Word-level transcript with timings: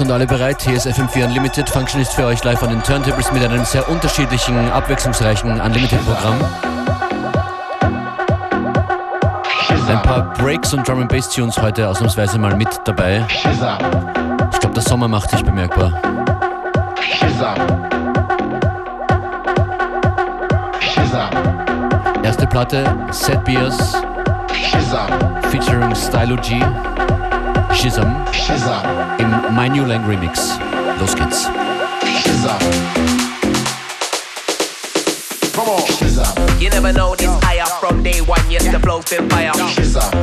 Alles 0.00 0.08
und 0.08 0.14
alle 0.14 0.26
bereit. 0.26 0.62
Hier 0.62 0.76
ist 0.76 0.86
FM4 0.86 1.26
Unlimited. 1.26 1.68
Function 1.68 2.00
ist 2.00 2.14
für 2.14 2.24
euch 2.24 2.42
live 2.42 2.62
an 2.62 2.70
den 2.70 2.82
Turntables 2.82 3.30
mit 3.32 3.44
einem 3.44 3.66
sehr 3.66 3.86
unterschiedlichen, 3.86 4.56
abwechslungsreichen 4.70 5.60
Unlimited-Programm. 5.60 6.36
Ein 9.88 10.02
paar 10.02 10.32
Breaks 10.38 10.72
und 10.72 10.88
Drum 10.88 11.06
Bass 11.06 11.28
Tunes 11.28 11.60
heute 11.60 11.86
ausnahmsweise 11.86 12.38
mal 12.38 12.56
mit 12.56 12.68
dabei. 12.84 13.26
Ich 13.28 14.60
glaube, 14.60 14.74
der 14.74 14.82
Sommer 14.82 15.06
macht 15.06 15.30
sich 15.30 15.44
bemerkbar. 15.44 15.92
Erste 22.22 22.46
Platte, 22.46 22.84
Set 23.10 23.44
Beers, 23.44 24.00
featuring 25.50 25.94
Stylo 25.94 26.36
G. 26.36 26.62
Shizam 27.72 28.24
im 29.18 29.54
My 29.54 29.68
New 29.68 29.86
Lang 29.86 30.04
Remix. 30.06 30.58
Los 30.98 31.14
geht's. 31.14 31.48
Schism. 32.02 32.58
Come 35.54 35.68
on. 35.68 35.80
Shizam. 35.82 36.60
You 36.60 36.70
never 36.70 36.92
know 36.92 37.14
this 37.14 37.30
higher 37.42 37.66
from 37.80 38.02
day 38.02 38.20
one, 38.20 38.50
yes, 38.50 38.66
the 38.70 38.78
flow's 38.80 39.08
been 39.08 39.28
fire. 39.30 39.52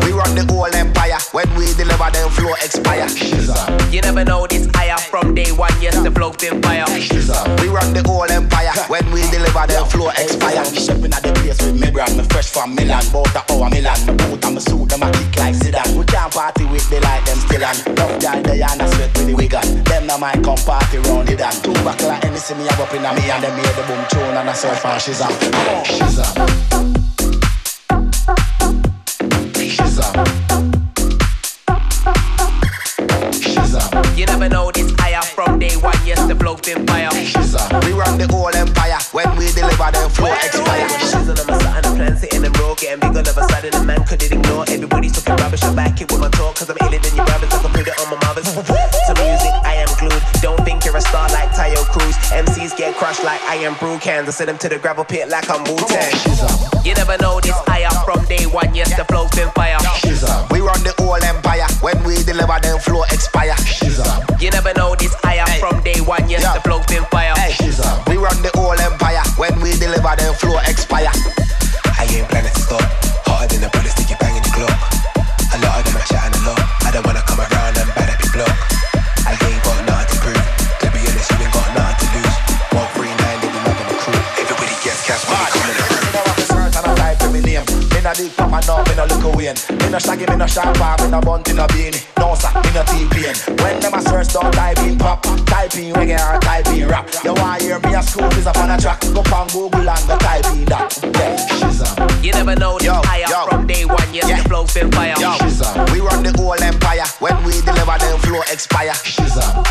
We 0.05 0.11
run 0.11 0.35
the 0.35 0.45
whole 0.49 0.73
empire, 0.73 1.17
when 1.31 1.49
we 1.55 1.73
deliver 1.73 2.11
them 2.11 2.29
flow 2.31 2.53
expire. 2.53 3.07
Shizam. 3.07 3.93
You 3.93 4.01
never 4.01 4.23
know 4.23 4.45
this 4.45 4.67
from 4.95 5.35
day 5.35 5.51
one, 5.51 5.73
yes, 5.81 5.99
the 5.99 6.11
flow's 6.11 6.37
been 6.37 6.61
fire. 6.61 6.87
We 7.59 7.67
run 7.67 7.91
the 7.91 8.03
whole 8.07 8.29
empire, 8.31 8.71
when 8.87 9.03
we 9.11 9.19
deliver 9.27 9.67
them 9.67 9.83
flow 9.91 10.09
expire. 10.15 10.63
Shipping 10.71 11.11
at 11.11 11.23
the 11.23 11.33
place 11.43 11.59
with 11.59 11.75
me 11.75 11.91
brand, 11.91 12.15
me 12.15 12.23
fresh 12.31 12.47
from 12.47 12.75
Milan, 12.75 13.03
bout 13.11 13.35
a 13.35 13.43
hour 13.51 13.69
Milan. 13.69 13.99
Boot 14.15 14.45
and 14.45 14.55
me 14.55 14.61
suit, 14.61 14.87
them 14.87 15.03
a 15.03 15.11
kick 15.11 15.35
like 15.35 15.55
Zidane. 15.55 15.97
We 15.99 16.05
can't 16.05 16.31
party 16.31 16.63
with 16.65 16.87
the 16.89 17.01
light, 17.01 17.25
them 17.27 17.37
still 17.43 17.65
on. 17.67 17.75
Love 17.99 18.15
guy, 18.21 18.39
they 18.41 18.63
on 18.63 18.79
a 18.79 18.87
sweat 18.87 19.11
with 19.17 19.27
the 19.27 19.33
wig 19.35 19.55
on. 19.55 19.67
Them 19.83 20.07
now 20.07 20.17
might 20.17 20.39
come 20.43 20.61
party 20.63 20.97
round 21.03 21.29
it 21.29 21.41
and 21.41 21.57
two 21.63 21.73
back 21.83 21.99
like 22.07 22.23
any 22.23 22.37
see 22.37 22.55
me, 22.55 22.63
I 22.69 22.73
up 22.79 22.93
in 22.95 23.03
a 23.03 23.11
me 23.11 23.27
and 23.27 23.43
them 23.43 23.55
hear 23.59 23.73
the 23.75 23.83
boom 23.83 24.03
tune 24.07 24.37
and 24.39 24.49
I 24.49 24.53
surf 24.53 24.85
and 24.85 25.01
she's 25.01 25.19
on, 25.19 25.33
she's 25.83 26.19
on. 26.23 26.96
The 38.27 38.35
whole 38.35 38.55
empire, 38.55 38.99
when 39.11 39.35
we 39.37 39.51
deliver 39.51 39.91
them 39.91 40.09
flow 40.11 40.31
expire. 40.31 40.87
Shizzle 41.09 41.39
on 41.39 41.47
my 41.47 41.57
side, 41.59 41.83
the 41.83 41.91
plan 41.95 42.17
sitting 42.17 42.45
and 42.45 42.53
broke, 42.53 42.79
getting 42.79 42.99
big 42.99 43.15
all 43.15 43.27
of 43.27 43.37
a 43.37 43.43
sudden, 43.49 43.71
the 43.71 43.83
man 43.83 44.03
couldn't 44.05 44.31
ignore. 44.31 44.65
Everybody's 44.67 45.13
talking 45.13 45.35
rubbish, 45.43 45.63
I 45.63 45.73
back 45.73 46.01
it 46.01 46.11
with 46.11 46.21
my 46.21 46.29
talk, 46.29 46.55
cause 46.55 46.69
I'm 46.69 46.77
iller 46.81 46.99
than 46.99 47.15
your 47.15 47.25
like 51.95 52.13
Tayo 52.13 52.45
MCs 52.45 52.77
get 52.77 52.95
crushed 52.95 53.23
like 53.23 53.41
I 53.43 53.55
am 53.55 53.75
brew 53.75 53.97
cans. 53.99 54.27
I 54.27 54.31
send 54.31 54.49
them 54.49 54.57
to 54.59 54.69
the 54.69 54.79
gravel 54.79 55.03
pit 55.03 55.29
like 55.29 55.49
I'm 55.49 55.63
Wu 55.63 55.75
Tang. 55.87 56.13
You 56.85 56.93
never 56.95 57.17
know 57.17 57.39
this 57.39 57.55
higher 57.67 57.89
from 58.05 58.23
day 58.25 58.45
one, 58.45 58.73
yes, 58.75 58.95
the 58.95 59.03
flow's 59.05 59.31
been 59.31 59.49
fire. 59.51 59.77
We 60.51 60.61
run 60.61 60.83
the 60.83 60.93
whole 60.97 61.21
empire, 61.21 61.67
when 61.81 62.03
we 62.03 62.15
deliver 62.23 62.59
them 62.59 62.79
flow 62.79 63.03
expire. 63.03 63.55
You 64.39 64.49
never 64.51 64.73
know 64.73 64.95
this 64.95 65.13
higher 65.23 65.45
from 65.59 65.83
day 65.83 65.99
one, 66.01 66.29
yes, 66.29 66.43
the 66.53 66.61
flow's 66.61 66.85
been 66.87 67.03
fire. 67.05 67.33
We 68.07 68.17
run 68.17 68.41
the 68.41 68.51
whole 68.55 68.79
empire, 68.79 69.23
when 69.37 69.59
we 69.61 69.71
deliver 69.73 70.15
them 70.15 70.33
flow 70.35 70.59
expire. 70.67 71.11
No 88.65 88.83
big 88.83 88.95
papa, 88.95 89.05
no, 89.05 89.05
me 89.05 89.09
no 89.09 89.15
look 89.15 89.33
away. 89.33 89.53
Me 89.69 89.89
no 89.89 89.99
shaggy, 89.99 90.25
me 90.25 90.35
no 90.35 90.47
sharp 90.47 90.77
me 91.01 91.09
no 91.09 91.19
bunt 91.21 91.47
in 91.49 91.59
a 91.59 91.67
beanie. 91.67 92.01
No 92.17 92.35
sir, 92.35 92.49
me 92.61 92.71
no 92.73 92.83
T-plane. 92.83 93.57
When 93.61 93.79
them 93.79 93.93
a 93.93 94.01
search, 94.01 94.33
don't 94.33 94.51
type 94.53 94.79
in 94.79 94.97
pop, 94.97 95.23
type 95.45 95.75
in 95.75 95.93
reggae 95.93 96.17
or 96.19 96.39
type 96.39 96.67
in 96.67 96.87
rap. 96.87 97.09
You 97.23 97.33
want 97.35 97.61
hear 97.61 97.79
me 97.79 97.93
a 97.95 98.01
school 98.01 98.25
is 98.33 98.47
up 98.47 98.57
on 98.57 98.71
a 98.71 98.77
track? 98.79 99.01
Go 99.13 99.21
on 99.35 99.47
Google 99.49 99.89
and 99.89 100.07
go 100.07 100.17
type 100.17 100.45
in 100.53 100.65
that. 100.65 100.97
Yeah, 101.03 102.21
You 102.21 102.31
never 102.33 102.55
know 102.55 102.77
higher 102.81 103.25
yo. 103.29 103.47
from 103.47 103.67
day 103.67 103.85
one, 103.85 104.13
yes, 104.13 104.27
Yeah. 104.27 104.41
the 104.41 104.49
flow's 104.49 104.73
been 104.73 104.91
fire. 104.91 105.13
Yo, 105.19 105.31
we 105.93 105.99
run 106.01 106.23
the 106.23 106.33
whole 106.37 106.61
empire. 106.61 107.05
When 107.19 107.35
we 107.43 107.61
deliver 107.61 107.97
them 107.97 108.19
flow 108.19 108.41
expire. 108.51 108.93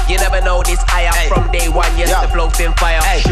You 0.09 0.17
never 0.19 0.41
know 0.41 0.63
this 0.63 0.81
higher 0.87 1.13
Hey. 1.13 1.29
from 1.29 1.51
day 1.51 1.69
one, 1.69 1.91
yes, 1.99 2.11
Yo. 2.11 2.21
the 2.23 2.29
flow's 2.29 2.57
been 2.57 2.73
fire. 2.75 3.01
Hey, 3.03 3.23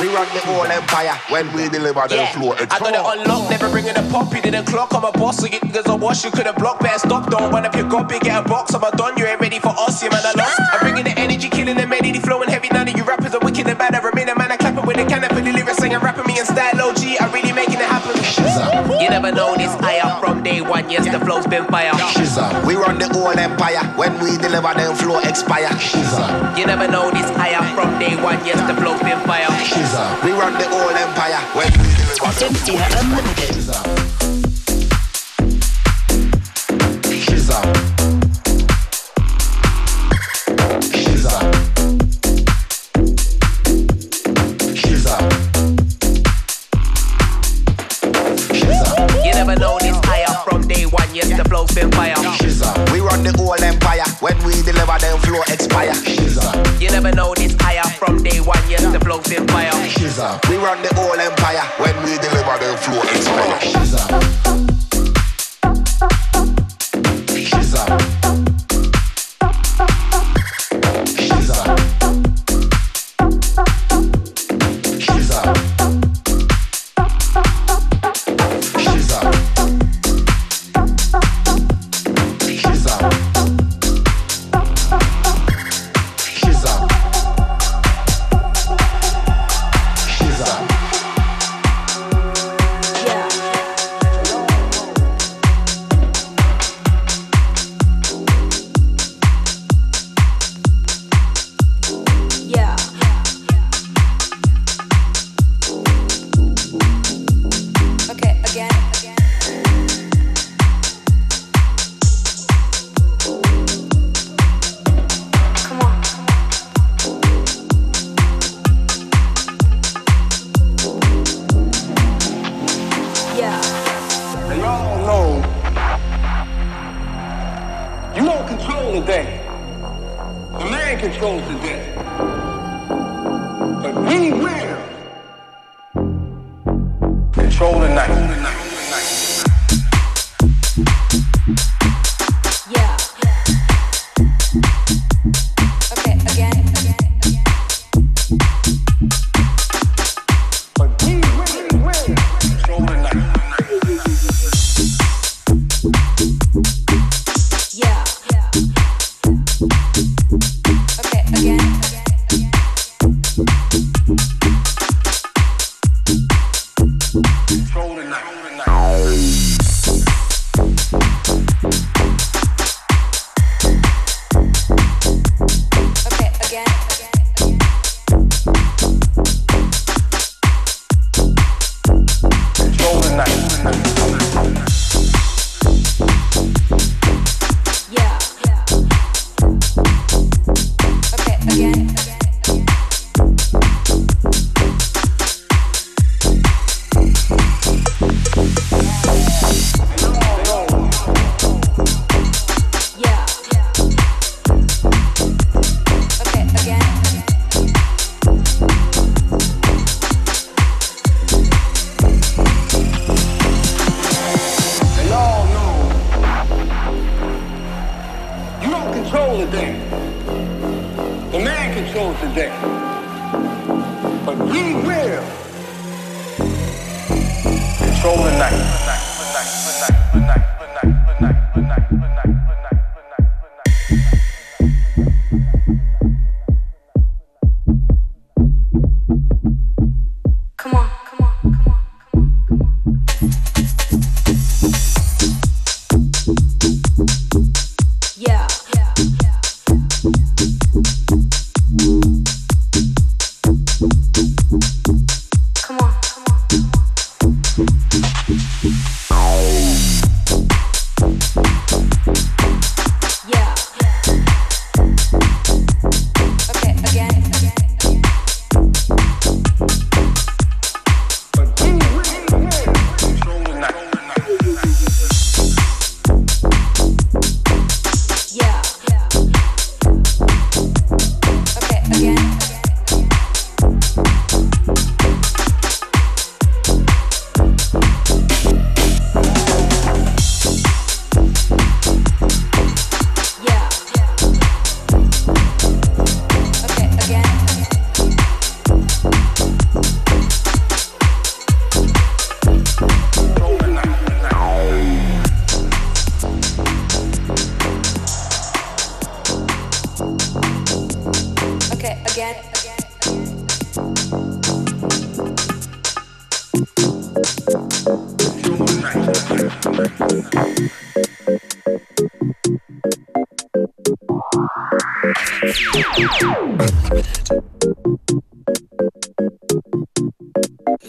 we 0.00 0.08
run 0.08 0.26
the 0.34 0.40
whole 0.44 0.66
empire. 0.66 1.14
When 1.28 1.50
we 1.52 1.68
deliver 1.68 2.06
them 2.08 2.18
Yeah, 2.18 2.32
flow 2.32 2.52
I 2.52 2.78
got 2.78 2.94
it 2.94 3.20
unlocked, 3.20 3.50
never 3.50 3.68
bringing 3.70 3.96
a 3.96 4.02
pop. 4.10 4.32
You 4.34 4.42
didn't 4.42 4.66
clock. 4.66 4.92
I'm 4.98 5.04
a 5.04 5.12
boss, 5.12 5.38
so 5.38 5.46
you 5.46 5.60
niggas 5.60 5.86
on 5.86 6.00
wash. 6.00 6.24
You 6.24 6.32
couldn't 6.32 6.58
block, 6.58 6.80
better 6.80 6.98
stop. 6.98 7.30
Don't 7.30 7.52
run 7.52 7.64
up 7.64 7.72
your 7.76 7.88
copy, 7.88 8.18
get 8.18 8.44
a 8.44 8.48
box. 8.48 8.74
I'm 8.74 8.82
a 8.82 8.90
don, 8.96 9.16
you 9.16 9.26
ain't 9.26 9.38
ready 9.38 9.60
for 9.60 9.70
us, 9.78 10.02
you 10.02 10.10
man. 10.10 10.26
I 10.26 10.34
lost. 10.34 10.58
I'm 10.74 10.80
bringing 10.80 11.04
the 11.04 11.14
energy, 11.14 11.48
killing 11.48 11.76
the 11.76 11.86
melody, 11.86 12.18
flowing 12.18 12.48
heavy. 12.48 12.66
None 12.74 12.88
of 12.88 12.96
you 12.96 13.04
rappers 13.04 13.32
are 13.32 13.38
wicked 13.38 13.68
and 13.68 13.78
bad. 13.78 13.94
I 13.94 14.02
remain 14.02 14.28
a 14.28 14.34
man, 14.34 14.50
I 14.50 14.56
clapping 14.56 14.84
with 14.84 14.98
a 14.98 15.06
cannon 15.06 15.30
for 15.30 15.40
the 15.40 15.52
lyrics, 15.54 15.78
singing, 15.78 16.02
rapping 16.02 16.26
me 16.26 16.40
in 16.40 16.44
style. 16.44 16.82
OG, 16.82 17.14
I'm 17.22 17.30
really 17.30 17.52
making 17.52 17.78
it 17.78 17.86
happen. 17.86 18.10
You 18.98 19.08
never 19.08 19.30
know 19.30 19.54
this 19.54 19.70
higher 19.78 20.18
from 20.18 20.42
day 20.42 20.62
one, 20.62 20.90
yes, 20.90 21.06
the 21.06 21.22
flow's 21.22 21.46
been 21.46 21.66
fire. 21.70 21.94
We 22.66 22.74
run 22.74 22.98
the 22.98 23.06
whole 23.14 23.38
empire. 23.38 23.86
When 23.94 24.18
we 24.18 24.34
deliver 24.34 24.74
them 24.74 24.98
flow 24.98 25.22
expire. 25.22 25.70
You 26.58 26.66
never 26.66 26.90
know 26.90 27.14
this 27.14 27.30
higher 27.38 27.62
from 27.78 28.02
day 28.02 28.18
one, 28.18 28.42
yes, 28.42 28.58
the 28.66 28.74
flow's 28.74 28.98
been 29.06 29.22
fire. 29.30 29.46
We 30.26 30.34
run 30.34 30.58
the 30.58 30.66
whole 30.66 30.90
empire. 30.90 31.38
When 31.54 31.70
we 31.70 31.86
deliver 31.94 32.34
them 32.34 32.50
FM4 32.50 32.82
Unlimited. 32.98 34.07
We 54.98 55.06
deliver 55.06 55.20
them 55.20 55.20
flow 55.20 55.42
expire. 55.54 56.80
You 56.80 56.90
never 56.90 57.12
know 57.12 57.34
this 57.34 57.54
higher 57.60 57.88
from 57.98 58.22
day 58.22 58.40
one, 58.40 58.58
yes, 58.68 58.82
the 58.92 59.00
flow's 59.00 59.28
been 59.28 59.46
fire. 59.48 59.72
We 60.48 60.56
run 60.56 60.82
the 60.82 60.94
whole 60.94 61.18
empire. 61.18 61.62
When 61.78 61.96
we 62.04 62.18
deliver 62.18 62.58
them 62.58 62.76
flow 62.78 63.02
expire. 63.02 63.58
Yeah. 63.62 64.47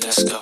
Let's 0.02 0.24
go. 0.24 0.39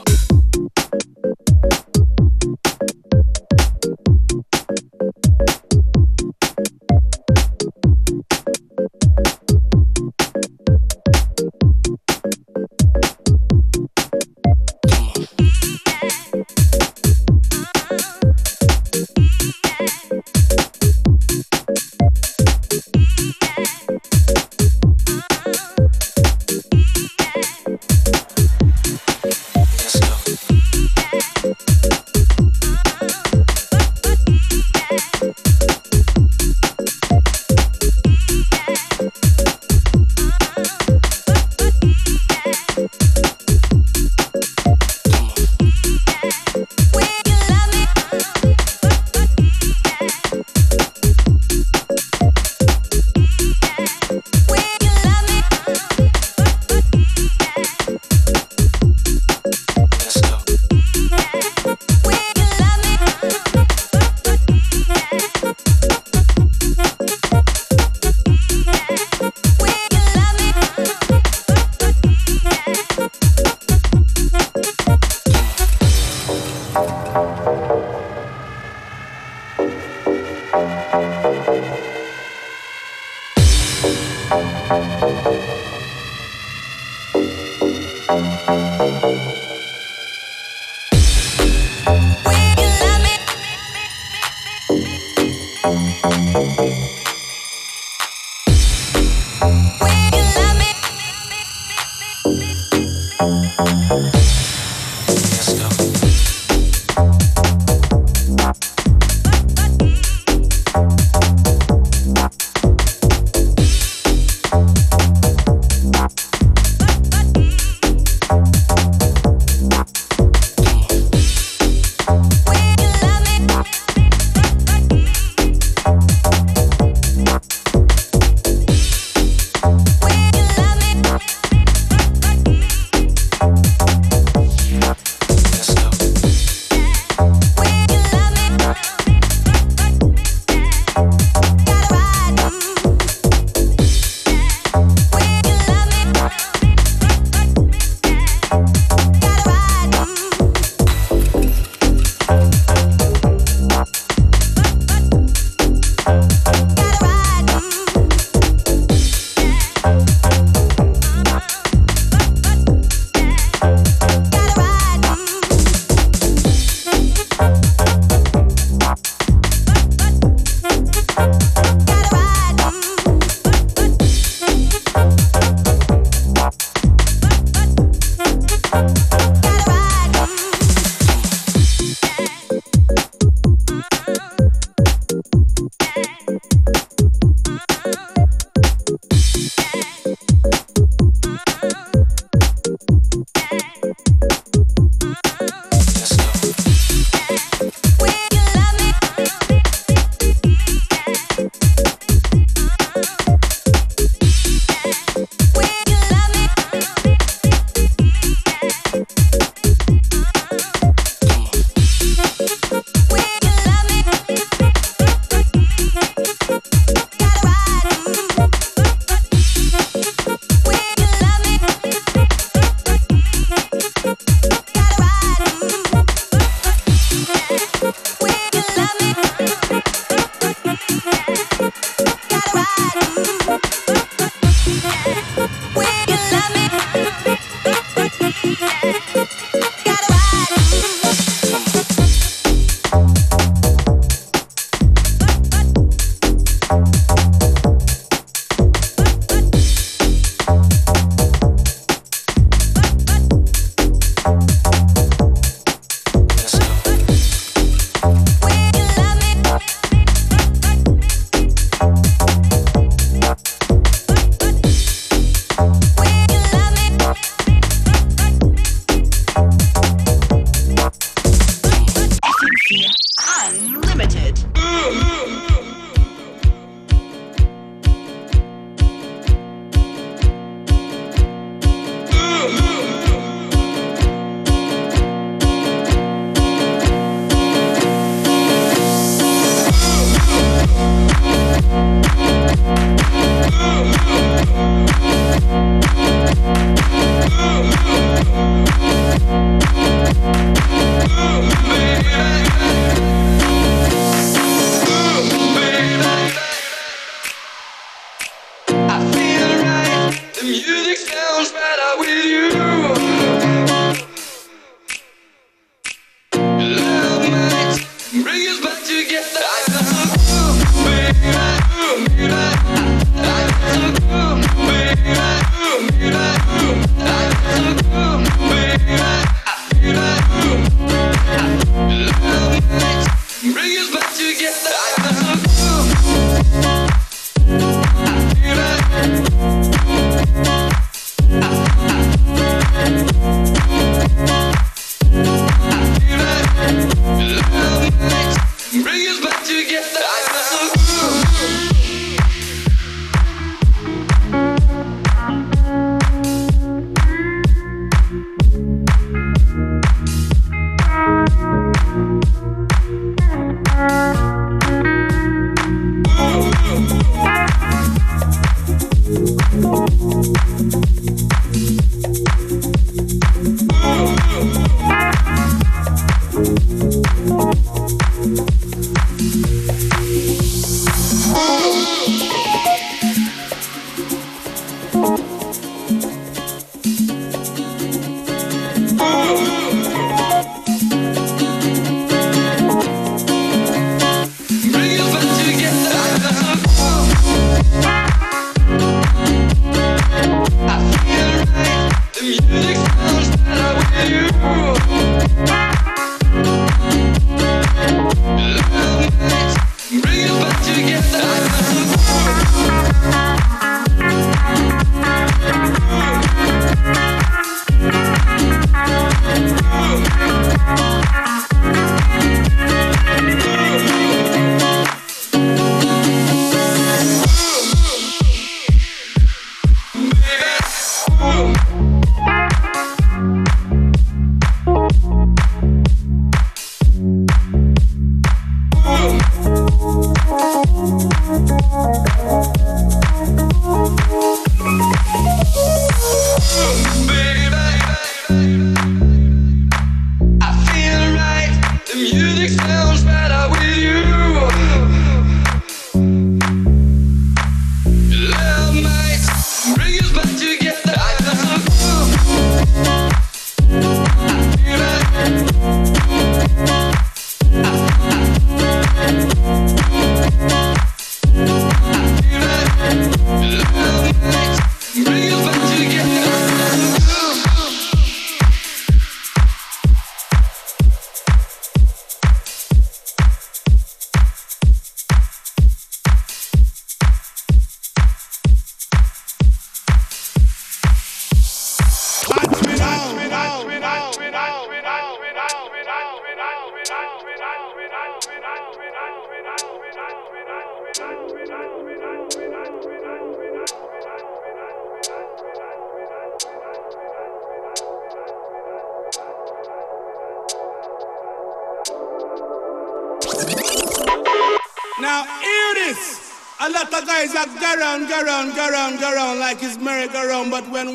Get 515.88 515.95
me? 515.95 516.02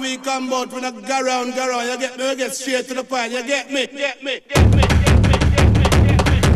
We 0.00 0.16
come, 0.18 0.50
but 0.50 0.72
we 0.72 0.80
not 0.80 1.00
go 1.06 1.22
round, 1.22 1.54
go 1.54 1.68
round. 1.68 1.88
You 1.88 1.98
get 2.36 2.54
straight 2.54 2.88
to 2.88 2.94
the 2.94 3.04
point. 3.04 3.32
You 3.32 3.42
get 3.46 3.70
me? 3.70 3.86
Get 3.86 4.22
me? 4.22 4.40
Get 4.48 4.74
me? 4.74 4.82
Get 4.82 4.82
me? 4.82 4.82
Get 4.82 4.92
me, 5.22 5.24
get 5.24 5.72
me, 5.72 5.80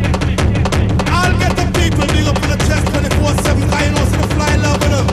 get 0.02 0.26
me, 0.26 0.36
get 0.36 0.72
me. 0.76 0.88
I'll 1.06 1.38
get 1.38 1.56
the 1.56 1.64
people 1.78 2.06
big 2.08 2.26
up 2.26 2.42
in 2.42 2.48
the 2.50 2.56
chest 2.66 2.84
24-7 2.86 3.72
I 3.72 3.88
know 3.90 4.04
so 4.04 4.16
the 4.16 4.26
fly 4.34 4.56
love 4.56 4.80
with 4.80 4.90
them. 4.90 5.06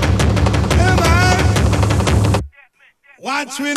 Hey 0.79 0.95
man. 1.01 1.37
Watch 3.19 3.59
me. 3.59 3.73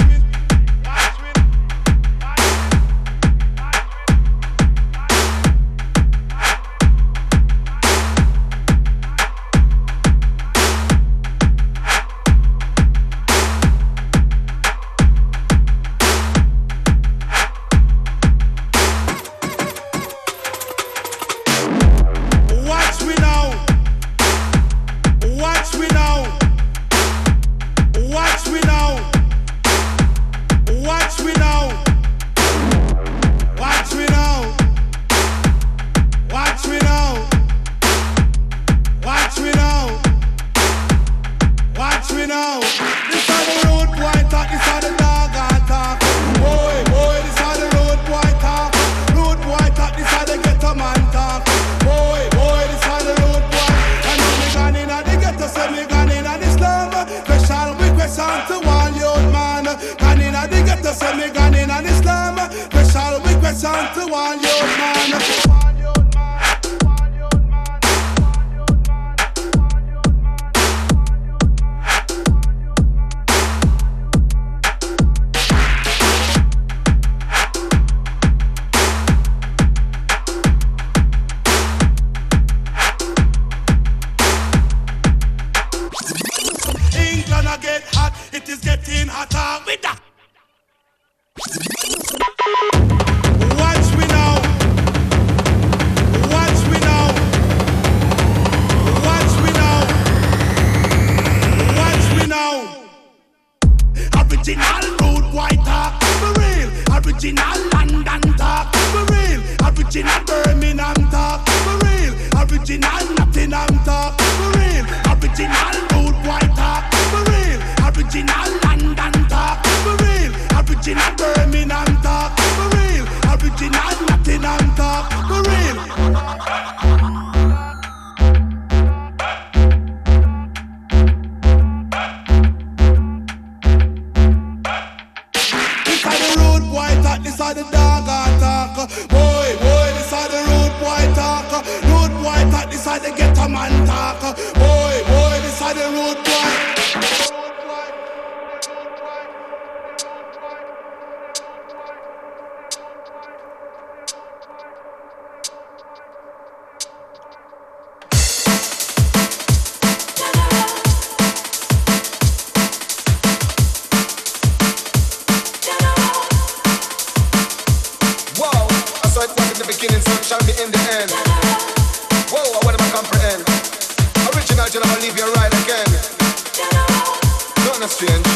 Strange. 177.96 178.28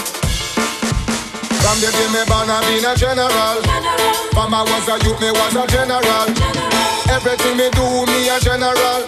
From 1.61 1.77
the 1.85 1.93
day 1.93 2.09
me 2.17 2.25
born, 2.25 2.49
I 2.49 2.65
been 2.65 2.81
a 2.81 2.97
general. 2.97 3.61
From 4.33 4.57
I 4.57 4.65
was 4.65 4.89
a 4.89 4.97
youth, 5.05 5.21
me 5.21 5.29
was 5.37 5.53
a 5.53 5.69
general. 5.69 6.33
Everything 7.13 7.61
me 7.61 7.69
do, 7.77 7.85
me 8.09 8.33
a 8.33 8.41
general. 8.41 9.05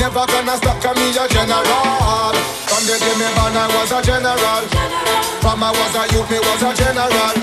Never 0.00 0.24
gonna 0.32 0.56
stop, 0.56 0.80
cause 0.80 0.96
me 0.96 1.12
a 1.12 1.28
general. 1.28 2.32
From 2.64 2.88
the 2.88 2.96
day 2.96 3.16
me 3.20 3.28
born, 3.36 3.52
I 3.52 3.68
was 3.76 3.92
a 3.92 4.00
general. 4.00 4.64
From 5.44 5.60
I 5.60 5.68
was 5.68 5.92
a 5.92 6.08
youth, 6.08 6.24
me 6.32 6.40
was 6.40 6.64
a 6.64 6.72
general. 6.72 7.36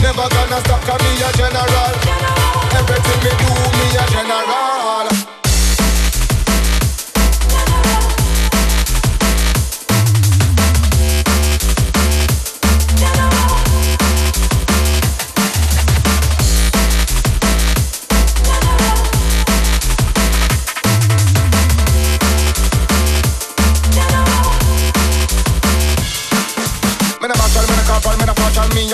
Never 0.00 0.28
gonna 0.32 0.64
stop, 0.64 0.80
cause 0.88 1.02
me 1.04 1.12
a 1.20 1.28
general. 1.36 1.92
Everything 2.72 3.20
me 3.20 3.32
do, 3.36 3.52
me 3.76 3.86
a 4.00 4.04
general. 4.08 5.19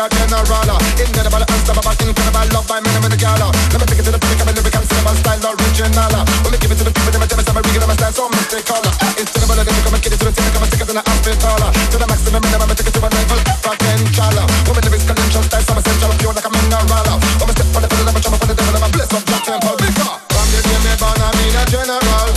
A 0.07 0.15
general. 0.15 0.79
Incredible, 1.03 1.43
unstoppable, 1.43 1.95
incredible, 1.99 2.47
love 2.55 2.67
by 2.71 2.79
me, 2.81 2.91
me 3.03 3.09
the 3.11 3.19
gala. 3.19 3.51
Let 3.75 3.79
me 3.83 3.87
take 3.91 4.01
it 4.01 4.07
to 4.07 4.13
the 4.15 4.21
peak, 4.23 4.39
I'm 4.39 4.49
a 4.49 4.53
lyrical, 4.55 4.85
cinema 4.87 5.13
style, 5.19 5.43
original. 5.51 6.15
When 6.43 6.51
me 6.55 6.59
give 6.63 6.71
it 6.71 6.79
to 6.79 6.85
the 6.87 6.93
people, 6.95 7.11
they 7.11 7.19
me 7.19 7.27
tell 7.27 7.39
me 7.39 7.45
some 7.47 7.59
real, 7.59 7.87
my 7.87 7.95
style 7.99 8.15
so 8.15 8.25
mystical. 8.31 8.83
It's 9.19 9.35
bullet, 9.35 9.67
then 9.67 9.75
you 9.75 9.83
come 9.83 9.95
and 9.97 10.03
get 10.03 10.13
it 10.15 10.19
to 10.23 10.27
the 10.27 10.33
tip, 10.33 10.47
come 10.55 10.63
and 10.63 10.71
stick 10.71 10.83
it 10.87 10.91
in 10.91 10.97
the 10.97 11.03
hospital. 11.03 11.59
To 11.59 11.97
the 11.99 12.07
maximum, 12.07 12.43
minimum, 12.43 12.69
me 12.71 12.75
take 12.79 12.89
it 12.91 12.95
to 12.95 13.01
a 13.03 13.09
level, 13.11 13.41
potential. 13.67 14.37
When 14.67 14.75
me 14.77 14.81
lyrics, 14.87 15.05
credential, 15.07 15.43
style, 15.43 15.65
some 15.67 15.79
essential, 15.81 16.13
pure 16.23 16.35
like 16.37 16.47
a 16.47 16.51
mineral. 16.55 17.17
When 17.41 17.47
me 17.51 17.53
step 17.57 17.75
on 17.75 17.83
the 17.83 17.89
pedal, 17.91 18.07
I'm 18.07 18.17
a 18.17 18.21
jump 18.23 18.39
on 18.39 18.47
the 18.47 18.55
devil, 18.55 18.75
I'm 18.79 18.87
a 18.87 18.89
bliss 18.95 19.11
of 19.11 19.23
Jack 19.27 19.43
Temple. 19.43 19.75
Bigger. 19.77 20.13
From 20.31 20.47
the 20.55 20.61
day 20.63 20.79
me 20.87 20.93
born, 21.03 21.19
I 21.19 21.29
been 21.35 21.57
a 21.59 21.63
general. 21.67 22.29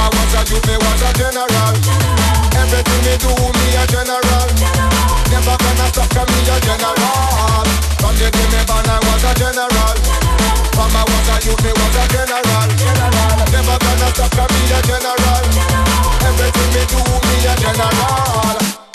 I 0.00 0.08
was 0.08 0.32
a 0.32 0.40
youth, 0.48 0.64
me 0.64 0.76
was 0.80 1.02
a 1.04 1.10
general. 1.12 1.74
Everything 2.56 3.02
me 3.04 3.14
do, 3.20 3.32
me 3.36 3.58
a. 3.58 3.59
Never 5.40 5.56
gonna 5.56 5.88
stop, 5.88 6.10
cause 6.10 6.28
me 6.28 6.52
a 6.52 6.60
general. 6.60 7.64
From 7.96 8.14
the 8.20 8.28
day 8.28 8.46
me 8.52 8.60
born, 8.68 8.84
I 8.84 9.00
was 9.08 9.24
a 9.24 9.32
general. 9.40 9.96
From 10.76 10.92
I 10.92 11.00
was 11.00 11.28
a 11.32 11.36
youth, 11.48 11.64
me 11.64 11.72
was 11.72 11.96
a 11.96 12.04
general. 12.12 12.68
Never 13.48 13.78
gonna 13.80 14.08
stop, 14.12 14.30
cause 14.36 14.52
me 14.52 14.68
a 14.68 14.82
general. 14.84 15.40
Everything 16.28 16.70
me 16.76 16.84
do, 16.92 17.00
me 17.24 17.48
a 17.48 17.56
general. 17.56 18.89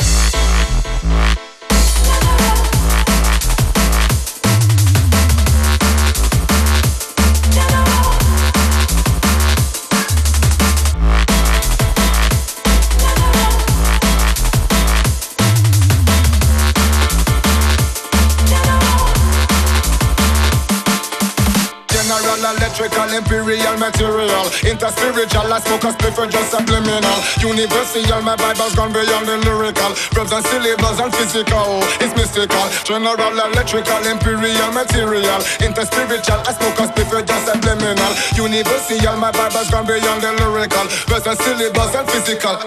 Material 23.85 24.45
Interspiritual, 24.65 25.51
I 25.53 25.59
smoke 25.61 25.85
a 25.85 25.91
spliff 25.93 26.15
for 26.17 26.25
just 26.25 26.49
subliminal. 26.49 27.17
Universal, 27.37 28.21
my 28.25 28.35
Bible's 28.35 28.73
gone 28.73 28.89
beyond 28.89 29.29
the 29.29 29.37
lyrical. 29.45 29.93
Verbs 30.17 30.33
and 30.33 30.45
syllables 30.49 30.97
and 30.97 31.13
physical, 31.13 31.85
it's 32.01 32.13
mystical. 32.17 32.65
General, 32.81 33.33
electrical, 33.45 34.01
imperial, 34.09 34.71
material. 34.73 35.41
Interspiritual, 35.61 36.41
I 36.49 36.51
smoke 36.57 36.79
a 36.81 36.85
spliff 36.89 37.09
for 37.13 37.21
just 37.21 37.45
subliminal. 37.45 38.13
Universal, 38.33 39.17
my 39.21 39.29
Bible's 39.29 39.69
gone 39.69 39.85
beyond 39.85 40.21
the 40.25 40.33
lyrical. 40.33 40.85
Verbs 41.05 41.27
and 41.29 41.37
syllables 41.45 41.93
and 41.93 42.07
physical, 42.09 42.57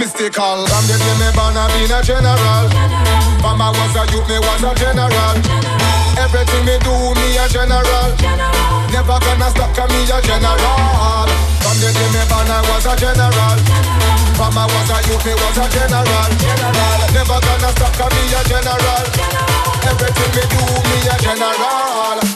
mystical. 0.00 0.56
From 0.72 0.84
the 0.88 0.96
day 0.96 1.16
me 1.20 1.28
born, 1.36 1.52
I 1.52 1.68
been 1.76 1.92
a 1.92 2.00
general. 2.00 2.64
I 3.44 3.68
was 3.68 3.94
a 3.98 4.02
youth, 4.08 4.28
me 4.28 4.38
was 4.40 4.62
a 4.64 4.72
general. 4.80 5.36
Everything 6.16 6.64
me 6.64 6.76
do, 6.80 6.92
me 7.18 7.36
a 7.36 7.44
general 7.48 8.61
Never 8.92 9.18
gonna 9.18 9.48
stop, 9.50 9.70
cause 9.74 9.90
me 9.90 10.02
a 10.08 10.18
general. 10.22 11.28
From 11.62 11.76
the 11.80 11.88
day 11.92 12.08
me 12.14 12.22
born, 12.28 12.50
I 12.50 12.60
was 12.68 12.86
a 12.86 12.94
general. 12.96 13.56
From 14.36 14.58
I 14.58 14.64
was 14.66 14.90
a 14.90 14.98
youth, 15.08 15.24
me 15.26 15.34
was 15.34 15.58
a 15.58 15.66
general. 15.70 16.30
Never 17.12 17.38
gonna 17.40 17.70
stop, 17.76 17.92
cause 17.98 18.12
me 18.12 18.22
a 18.32 18.40
general. 18.48 19.04
Everything 19.84 20.32
me 20.36 20.44
do, 20.48 20.62
me 20.88 20.98
a 21.08 21.14
general 21.20 22.31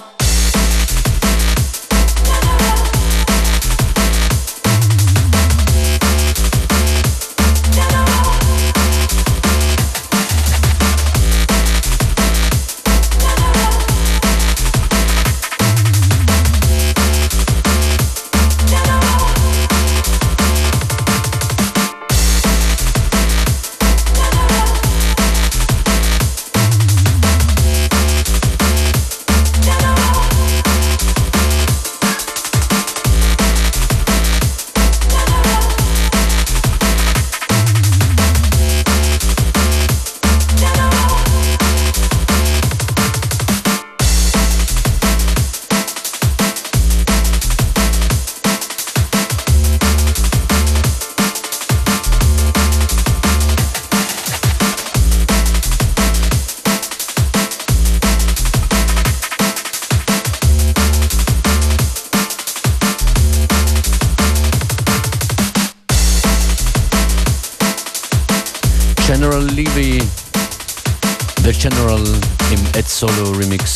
Solo 72.99 73.31
Remix. 73.33 73.75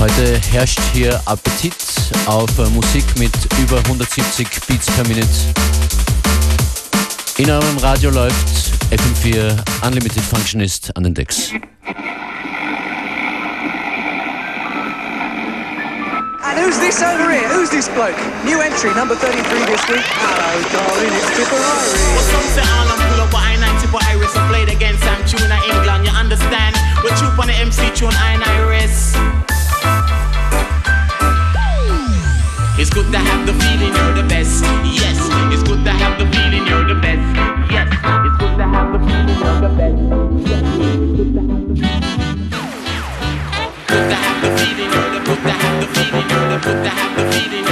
Heute 0.00 0.40
herrscht 0.50 0.80
hier 0.92 1.20
Appetit 1.26 1.76
auf 2.26 2.50
Musik 2.70 3.04
mit 3.20 3.30
über 3.62 3.78
170 3.78 4.48
Beats 4.66 4.86
per 4.86 5.06
Minute. 5.06 5.28
In 7.38 7.48
eurem 7.52 7.78
Radio 7.78 8.10
läuft 8.10 8.48
FM4 8.90 9.56
Unlimited 9.86 10.24
Functionist 10.24 10.96
an 10.96 11.04
den 11.04 11.14
Decks. 11.14 11.52
Who's 16.56 16.80
this 16.80 17.04
over 17.04 17.28
here? 17.28 17.44
Who's 17.52 17.68
this 17.68 17.84
bloke? 17.92 18.16
New 18.48 18.64
entry, 18.64 18.88
number 18.96 19.12
33 19.12 19.44
this 19.68 19.84
week. 19.92 20.00
Hello, 20.00 20.56
darling, 20.72 21.12
it's 21.12 21.28
Tippa 21.36 21.52
Irie. 21.52 22.00
Well, 22.16 22.24
some 22.32 22.48
say 22.56 22.64
all 22.64 22.88
I'm 22.88 22.96
pull 22.96 23.20
up, 23.20 23.28
but 23.28 23.44
I 23.44 23.60
ain't 23.60 23.76
Tippa 23.76 24.00
Irie, 24.08 24.24
so 24.32 24.40
played 24.48 24.72
against 24.72 25.04
Sam 25.04 25.20
Tuna 25.28 25.60
England. 25.68 26.08
You 26.08 26.16
understand? 26.16 26.72
We're 27.04 27.12
troop 27.20 27.36
on 27.36 27.52
the 27.52 27.56
MC 27.60 27.92
tune, 27.92 28.16
I 28.16 28.40
Iris. 28.40 29.12
It's 32.80 32.88
good 32.88 33.12
to 33.12 33.20
have 33.20 33.44
the 33.44 33.52
feeling 33.60 33.92
you're 33.92 34.16
the 34.16 34.24
best. 34.24 34.64
Yes, 34.88 35.20
it's 35.52 35.60
good 35.60 35.84
to 35.84 35.92
have 35.92 36.16
the 36.16 36.24
feeling 36.32 36.64
you're 36.64 36.88
the 36.88 36.96
best. 37.04 37.20
Yes, 37.68 37.92
it's 37.92 38.36
good 38.40 38.56
to 38.56 38.64
have 38.64 38.96
the 38.96 39.00
feeling 39.04 39.36
you're 39.44 39.60
the 39.60 39.76
best. 39.76 40.00
Yes, 40.48 40.64
it's 40.64 41.20
good 41.20 41.36
to 41.36 41.44
have 41.44 41.68
the 44.40 44.48
feeling. 44.56 44.88
You're 44.96 45.20
the 45.20 45.26
have 45.26 45.55
the 46.56 46.62
good 46.72 46.84
to 46.84 46.88
have 46.88 47.34
feeling 47.34 47.65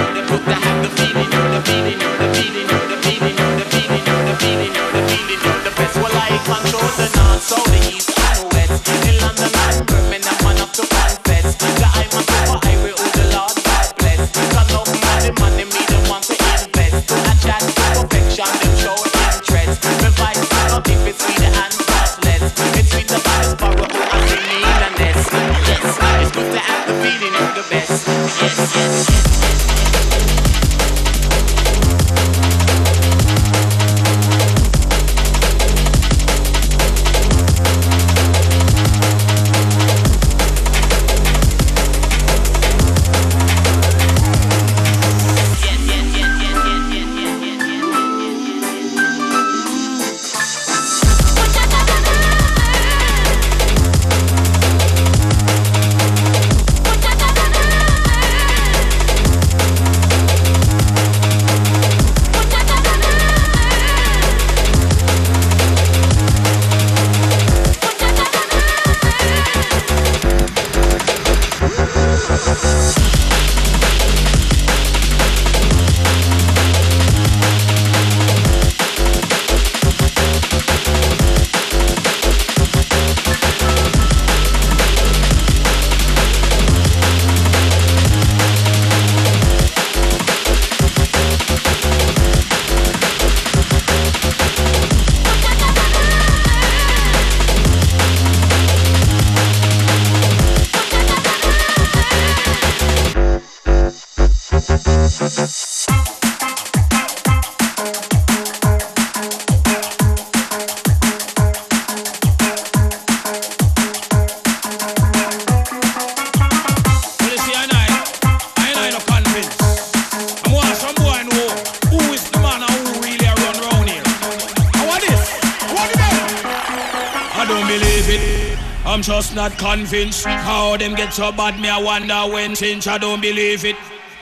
don't 127.64 127.80
believe 127.80 128.08
it. 128.08 128.58
I'm 128.84 129.02
just 129.02 129.34
not 129.34 129.56
convinced. 129.56 130.26
How 130.26 130.76
them 130.76 130.94
get 130.94 131.12
so 131.12 131.32
bad, 131.32 131.58
me 131.58 131.68
I 131.68 131.80
wonder 131.80 132.32
when 132.32 132.54
since 132.54 132.86
I 132.86 132.98
don't 132.98 133.20
believe 133.20 133.64
it. 133.64 133.76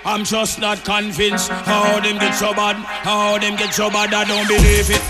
I'm 0.05 0.24
just 0.24 0.61
not 0.61 0.85
convinced. 0.85 1.48
How 1.50 2.00
them 2.00 2.18
get 2.18 2.35
so 2.35 2.55
bad, 2.55 2.76
how 2.76 3.38
them 3.38 3.57
get 3.57 3.74
so 3.74 3.90
bad, 3.90 4.14
I 4.14 4.24
don't 4.24 4.46
believe 4.46 4.90
it. 4.90 5.02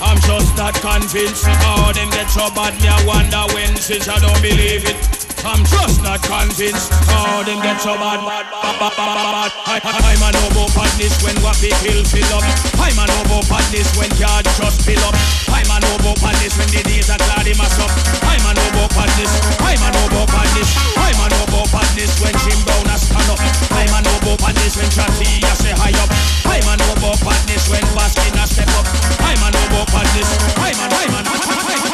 I'm 0.00 0.18
just 0.22 0.56
not 0.56 0.74
convinced. 0.74 1.44
How 1.44 1.92
them 1.92 2.10
get 2.10 2.28
so 2.28 2.50
bad, 2.54 2.74
me 2.82 2.88
I 2.88 3.06
wonder 3.06 3.54
when 3.54 3.76
since 3.76 4.08
I 4.08 4.18
don't 4.18 4.42
believe 4.42 4.84
it. 4.84 5.15
I'm 5.46 5.62
just 5.62 6.02
not 6.02 6.18
convinced 6.26 6.90
how 7.06 7.46
them 7.46 7.62
get 7.62 7.78
so 7.78 7.94
bad. 7.94 8.18
bad, 8.18 8.50
bad, 8.50 8.76
bad, 8.82 8.92
bad, 8.98 9.14
bad. 9.14 9.50
I, 9.62 9.78
I, 9.78 9.90
I'm 10.10 10.22
an 10.26 10.34
badness 10.74 11.14
when 11.22 11.38
what 11.38 11.54
kill 11.62 12.02
fill 12.02 12.32
up. 12.34 12.42
I'm 12.82 12.98
an 12.98 13.10
over 13.22 13.46
badness 13.46 13.94
when 13.94 14.10
yard 14.18 14.42
just 14.42 14.82
fill 14.82 14.98
up. 15.06 15.14
I'm 15.46 15.70
an 15.70 15.86
over 15.94 16.18
badness 16.18 16.58
when 16.58 16.66
the 16.74 16.82
days 16.82 17.06
are 17.14 17.20
cloudy 17.30 17.54
mass 17.54 17.78
up. 17.78 17.94
I'm 18.26 18.42
an 18.42 18.58
over 18.58 18.90
badness. 18.90 19.32
I'm 19.62 19.82
an 19.86 19.94
over 20.02 20.26
badness. 20.26 20.70
I'm 20.98 21.20
an 21.22 21.32
over 21.46 21.62
badness 21.70 22.12
when 22.18 22.34
Jim 22.42 22.60
Brown 22.66 22.86
has 22.90 23.06
stand 23.06 23.30
up. 23.30 23.38
I'm 23.70 23.94
an 23.94 24.06
over 24.18 24.34
badness 24.42 24.74
when 24.74 24.90
Chatty 24.90 25.46
say 25.54 25.72
high 25.78 25.94
up. 26.02 26.10
I'm 26.42 26.66
an 26.74 26.80
over 26.90 27.14
badness 27.22 27.70
when 27.70 27.86
Baskin 27.94 28.34
has 28.34 28.50
step 28.50 28.70
up. 28.74 28.86
I'm 29.22 29.40
an 29.46 29.54
over 29.54 29.86
badness. 29.94 30.30
I'm 30.58 30.74
an, 30.74 30.90
I'm 30.90 31.14
an, 31.22 31.26
I'm. 31.30 31.46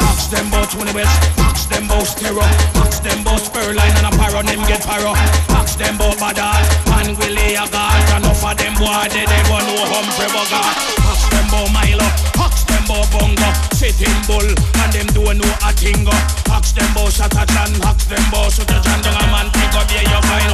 Ask 0.09 0.29
them 0.29 0.47
about 0.49 0.69
Tony 0.71 0.93
West. 0.93 1.13
Ask 1.37 1.69
them 1.69 1.85
about 1.85 2.07
Stereo. 2.07 2.41
Ask 2.81 3.03
them 3.03 3.21
about 3.43 3.75
Spurline 3.75 3.95
and 3.99 4.07
a 4.07 4.17
Paro. 4.17 4.43
Them 4.43 4.61
get 4.67 4.81
Paro. 4.81 5.13
Ask 5.55 5.77
them 5.77 5.95
about 5.95 6.17
Badal 6.17 6.63
and 6.99 7.17
Willie 7.17 7.55
Agard. 7.55 8.17
Enough 8.17 8.43
of 8.43 8.57
them 8.57 8.73
boy 8.75 9.07
they 9.11 9.25
never 9.25 9.59
know 9.67 9.83
Humphrey 9.91 10.27
Bogart. 10.31 10.75
Ask 11.07 11.29
them 11.29 11.47
about 11.47 11.69
Milo. 11.73 12.07
Ask 12.39 12.67
them 12.67 12.83
about 12.85 13.07
Bongo. 13.11 13.49
Sitting 13.75 14.15
Bull 14.27 14.47
and 14.47 14.91
them 14.93 15.07
don't 15.11 15.43
a 15.43 15.69
tingo. 15.75 16.15
Ask 16.51 16.75
them 16.75 16.87
about 16.91 17.11
Satachan. 17.11 17.71
Ask 17.83 18.07
them 18.07 18.23
about 18.29 18.51
Sutachan. 18.51 18.99
Don't 19.03 19.19
a 19.19 19.25
man 19.31 19.47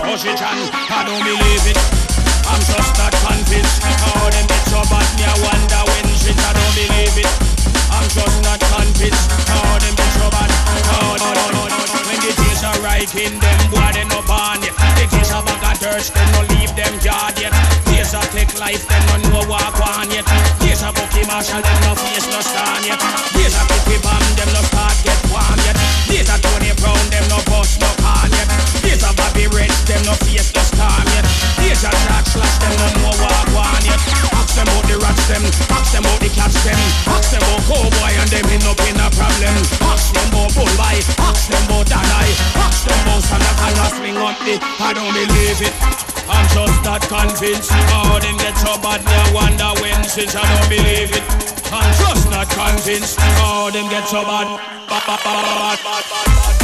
Hoshichan. 0.06 0.58
I 0.90 1.06
don't 1.06 1.24
believe 1.24 1.66
it. 1.70 1.80
I'm 2.50 2.62
just 2.66 2.92
not 2.98 3.14
convinced. 3.14 3.84
How 3.84 4.30
them 4.30 4.46
get 4.48 4.64
so 4.68 4.82
bad, 4.90 5.06
me 5.18 5.24
I 5.26 5.36
wonder 5.46 5.82
when 5.86 6.08
shit. 6.18 6.38
I 6.38 6.54
don't 6.54 6.74
believe 6.74 7.18
it. 7.22 7.32
I'm 7.94 8.08
just 8.10 8.38
not 8.42 8.60
convinced. 8.60 9.30
How 9.48 9.78
them 9.78 9.96
get 9.96 10.12
so 10.18 10.30
bad. 10.32 10.40
Are 12.60 12.76
right 12.84 13.08
in 13.16 13.40
them, 13.40 13.60
boy, 13.72 13.88
they 13.96 14.04
no 14.12 14.20
born 14.28 14.60
yet. 14.60 14.76
Of 15.32 15.46
bag 15.48 15.64
of 15.64 15.80
dirt, 15.80 16.06
they 16.12 16.26
no 16.36 16.44
leave 16.52 16.76
them 16.76 16.92
yard 17.00 17.40
yet. 17.40 17.56
Days 17.88 18.12
of 18.14 18.28
take 18.36 18.52
life, 18.60 18.84
they 18.84 19.00
no 19.08 19.16
know 19.32 19.48
walk 19.48 19.80
on 19.80 20.12
yet. 20.12 20.28
Days 20.60 20.84
of 20.84 20.92
Bucky 20.94 21.24
Marshall, 21.24 21.64
them 21.64 21.80
no 21.88 21.96
face 21.96 22.28
no 22.28 22.42
stand 22.44 22.84
yet. 22.84 23.00
Days 23.32 23.56
of 23.56 23.64
Kitty 23.72 23.98
Bam, 24.04 24.20
them 24.36 24.52
no 24.52 24.62
start 24.68 24.98
get 25.08 25.16
warm 25.32 25.56
yet. 25.64 25.78
Days 26.12 26.28
of 26.28 26.42
Tony 26.44 26.76
Brown, 26.84 27.00
them 27.08 27.26
no 27.32 27.40
bust 27.48 27.80
no 27.80 27.88
can 28.04 28.28
yet. 28.36 28.50
Days 28.84 29.08
of 29.08 29.16
Bobby 29.16 29.48
Red, 29.56 29.72
them 29.88 30.04
no 30.04 30.14
face 30.20 30.52
no 30.52 30.62
storm 30.68 31.08
yet. 31.16 31.26
Days 31.64 31.82
of 31.88 31.96
Jack 32.06 32.28
Slash, 32.28 32.56
them 32.60 32.76
no 32.76 32.88
know 33.08 33.16
walk 33.24 33.50
on 33.56 33.82
yet. 33.88 34.02
Ask 34.36 34.52
them 34.60 34.68
out 34.68 34.84
the 34.84 35.00
rats 35.00 35.26
them, 35.32 35.48
ask 35.72 35.96
them 35.96 36.04
out 36.04 36.20
the 36.20 36.28
cats 36.36 36.60
them, 36.68 36.78
up. 44.42 44.64
I 44.80 44.94
don't 44.94 45.14
believe 45.14 45.60
it. 45.62 45.74
I'm 46.30 46.48
just 46.54 46.84
not 46.84 47.02
convinced. 47.02 47.72
How 47.72 48.20
them 48.20 48.38
get 48.38 48.56
so 48.58 48.78
bad, 48.82 49.02
I 49.06 49.34
wonder 49.34 49.70
when 49.82 50.04
since 50.04 50.36
I 50.36 50.44
don't 50.44 50.70
believe 50.70 51.12
it. 51.12 51.24
I'm 51.72 51.92
just 51.98 52.30
not 52.30 52.50
convinced. 52.50 53.18
Oh, 53.42 53.70
them 53.72 53.90
get 53.90 54.08
so 54.08 54.24
bad. 54.24 54.48
bad, 54.88 55.04
bad, 55.06 55.20
bad, 55.24 55.80
bad, 55.84 56.04
bad. 56.10 56.59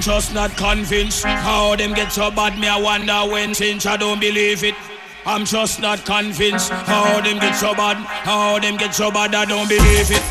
I'm 0.00 0.04
just 0.04 0.32
not 0.32 0.56
convinced 0.56 1.24
how 1.24 1.76
them 1.76 1.92
get 1.92 2.10
so 2.10 2.30
bad. 2.30 2.58
Me 2.58 2.66
I 2.66 2.80
wonder 2.80 3.30
when 3.30 3.52
since 3.52 3.84
I 3.84 3.98
don't 3.98 4.18
believe 4.18 4.64
it. 4.64 4.74
I'm 5.26 5.44
just 5.44 5.78
not 5.78 6.06
convinced 6.06 6.70
how 6.72 7.20
them 7.20 7.38
get 7.38 7.52
so 7.52 7.74
bad. 7.74 7.98
How 7.98 8.58
them 8.58 8.78
get 8.78 8.94
so 8.94 9.10
bad. 9.10 9.34
I 9.34 9.44
don't 9.44 9.68
believe 9.68 10.10
it. 10.10 10.22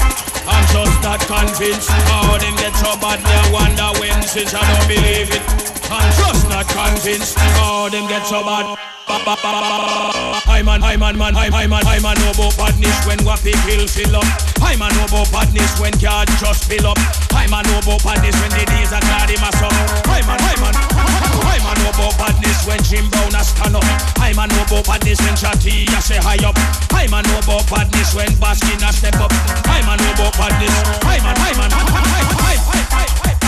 I'm 0.50 0.66
just 0.74 1.04
not 1.04 1.20
convinced 1.20 1.88
how 1.88 2.36
them 2.40 2.56
get 2.56 2.74
so 2.78 2.98
bad. 2.98 3.22
Me 3.22 3.30
I 3.30 3.52
wonder 3.54 4.00
when 4.00 4.24
since 4.24 4.56
I 4.56 4.66
don't 4.74 4.88
believe 4.88 5.30
it. 5.30 5.69
I'm 5.90 6.10
just 6.14 6.46
not 6.50 6.70
convinced 6.70 7.38
how 7.38 7.90
them 7.90 8.08
get 8.08 8.26
so 8.26 8.44
bad. 8.46 8.78
I 9.10 10.62
man, 10.62 10.84
I 10.86 10.94
man, 10.98 11.18
man, 11.18 11.34
I, 11.36 11.50
man, 11.50 11.82
I 11.82 11.98
man 11.98 12.14
know 12.22 12.30
about 12.30 12.54
badness 12.62 12.94
when 13.10 13.18
wappy 13.26 13.58
pill 13.66 13.90
fill 13.90 14.22
up. 14.22 14.28
I 14.62 14.78
man 14.78 14.94
know 14.94 15.10
about 15.10 15.34
badness 15.34 15.82
when 15.82 15.98
card 15.98 16.30
just 16.38 16.70
fill 16.70 16.86
up. 16.86 17.00
I 17.34 17.50
man 17.50 17.66
know 17.66 17.82
about 17.82 18.06
badness 18.06 18.38
when 18.38 18.54
the 18.54 18.70
days 18.70 18.94
are 18.94 19.02
him 19.02 19.42
a 19.42 19.50
up. 19.50 19.74
I 20.06 20.22
man, 20.30 20.38
I 20.38 20.54
man, 20.62 20.78
I 20.78 21.58
man 21.58 21.78
know 21.82 21.90
about 21.90 22.14
badness 22.22 22.70
when 22.70 22.78
Jim 22.86 23.10
Brown 23.10 23.34
a 23.34 23.42
stand 23.42 23.74
up. 23.74 23.82
I 24.22 24.30
man 24.38 24.54
know 24.54 24.62
about 24.70 24.86
badness 24.86 25.18
when 25.26 25.34
Chatty 25.34 25.90
a 25.90 26.00
say 26.06 26.22
high 26.22 26.38
up. 26.46 26.54
I 26.94 27.10
man 27.10 27.26
know 27.26 27.42
about 27.42 27.66
badness 27.66 28.14
when 28.14 28.30
Baskin 28.38 28.78
a 28.86 28.94
step 28.94 29.18
up. 29.18 29.34
I 29.66 29.82
man 29.90 29.98
know 29.98 30.14
about 30.14 30.38
badness. 30.38 30.70
I 31.02 31.18
man, 31.26 31.34
I 31.34 31.50
man, 31.58 31.74
I, 31.74 31.82
I, 31.82 32.22
I, 32.38 32.86
I, 32.94 33.34
I. 33.34 33.39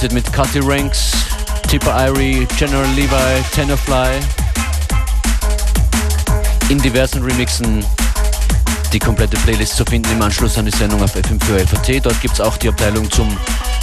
Unlimited 0.00 0.12
mit 0.12 0.32
Cutty 0.32 0.60
Ranks, 0.60 1.12
Tipper 1.68 1.94
Irie, 2.06 2.46
General 2.56 2.86
Levi, 2.94 3.44
Tenorfly. 3.52 4.18
In 6.70 6.78
diversen 6.78 7.22
Remixen 7.22 7.84
die 8.94 8.98
komplette 8.98 9.36
Playlist 9.38 9.76
zu 9.76 9.84
finden 9.84 10.10
im 10.12 10.22
Anschluss 10.22 10.56
an 10.56 10.64
die 10.64 10.70
Sendung 10.70 11.02
auf 11.02 11.14
FM4 11.14 11.66
FAT. 11.66 12.06
Dort 12.06 12.18
gibt 12.22 12.32
es 12.32 12.40
auch 12.40 12.56
die 12.56 12.68
Abteilung 12.68 13.10
zum 13.10 13.28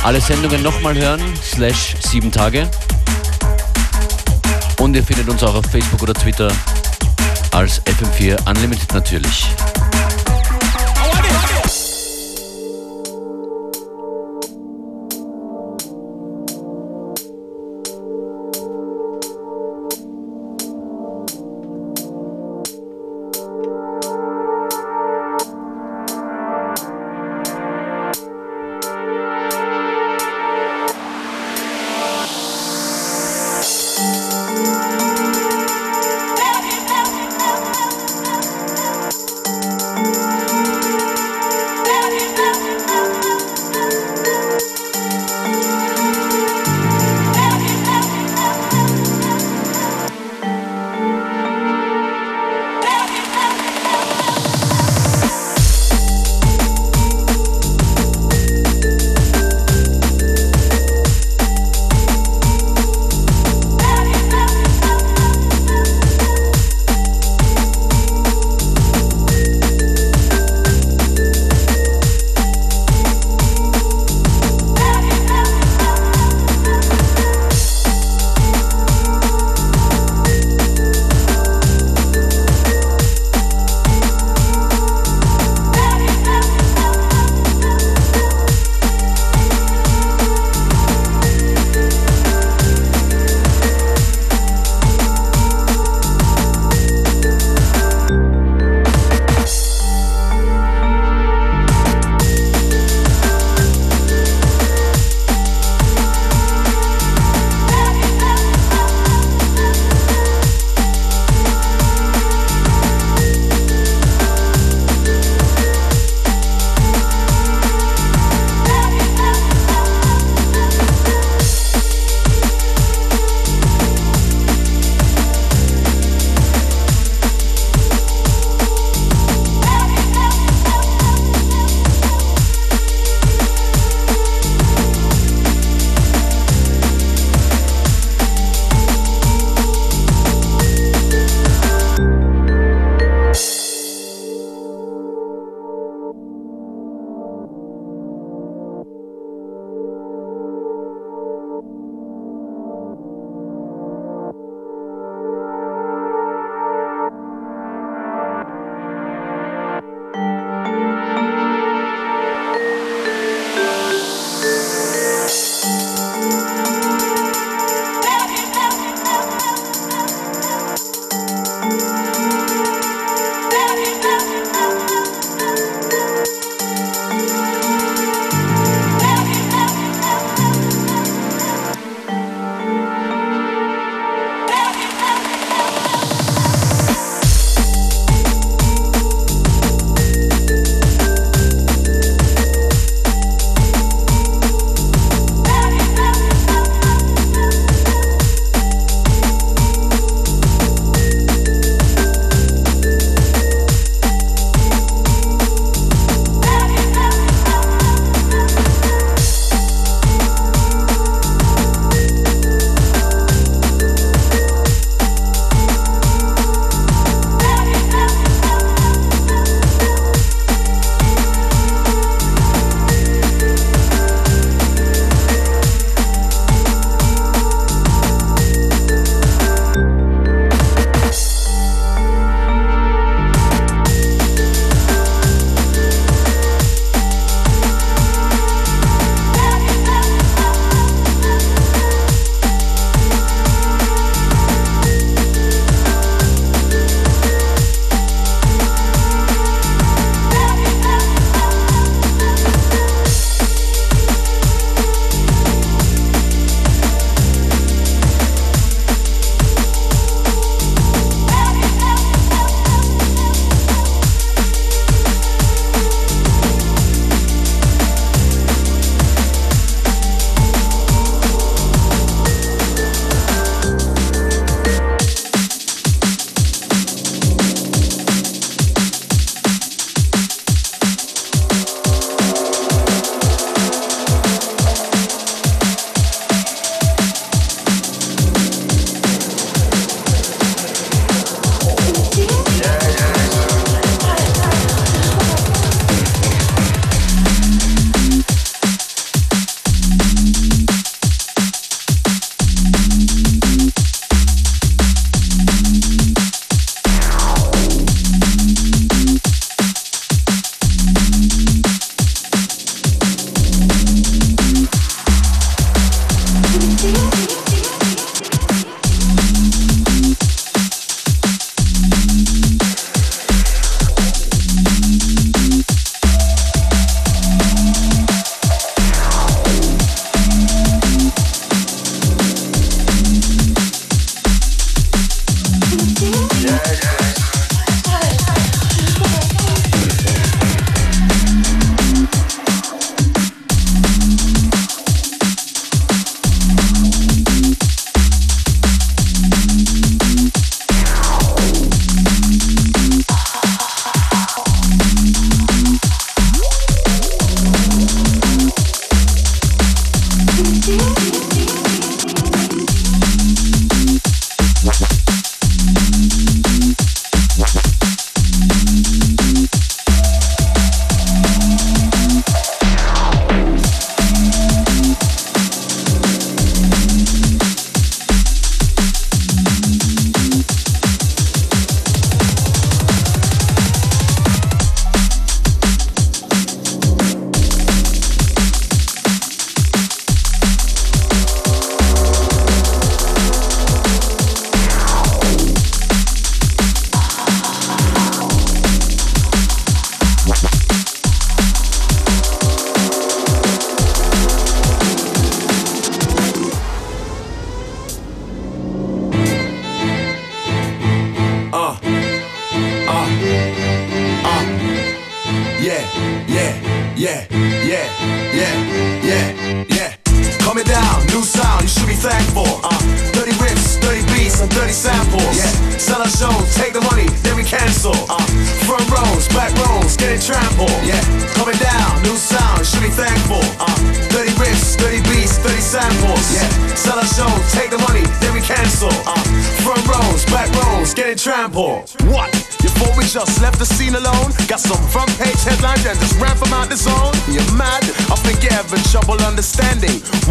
alle 0.03 0.19
Sendungen 0.19 0.63
nochmal 0.63 0.95
hören, 0.95 1.21
slash 1.43 1.95
sieben 1.99 2.31
Tage. 2.31 2.67
Und 4.79 4.95
ihr 4.95 5.03
findet 5.03 5.29
uns 5.29 5.43
auch 5.43 5.53
auf 5.53 5.65
Facebook 5.65 6.01
oder 6.01 6.15
Twitter 6.15 6.51
als 7.51 7.79
FM4 7.85 8.49
Unlimited 8.49 8.91
natürlich. 8.91 9.45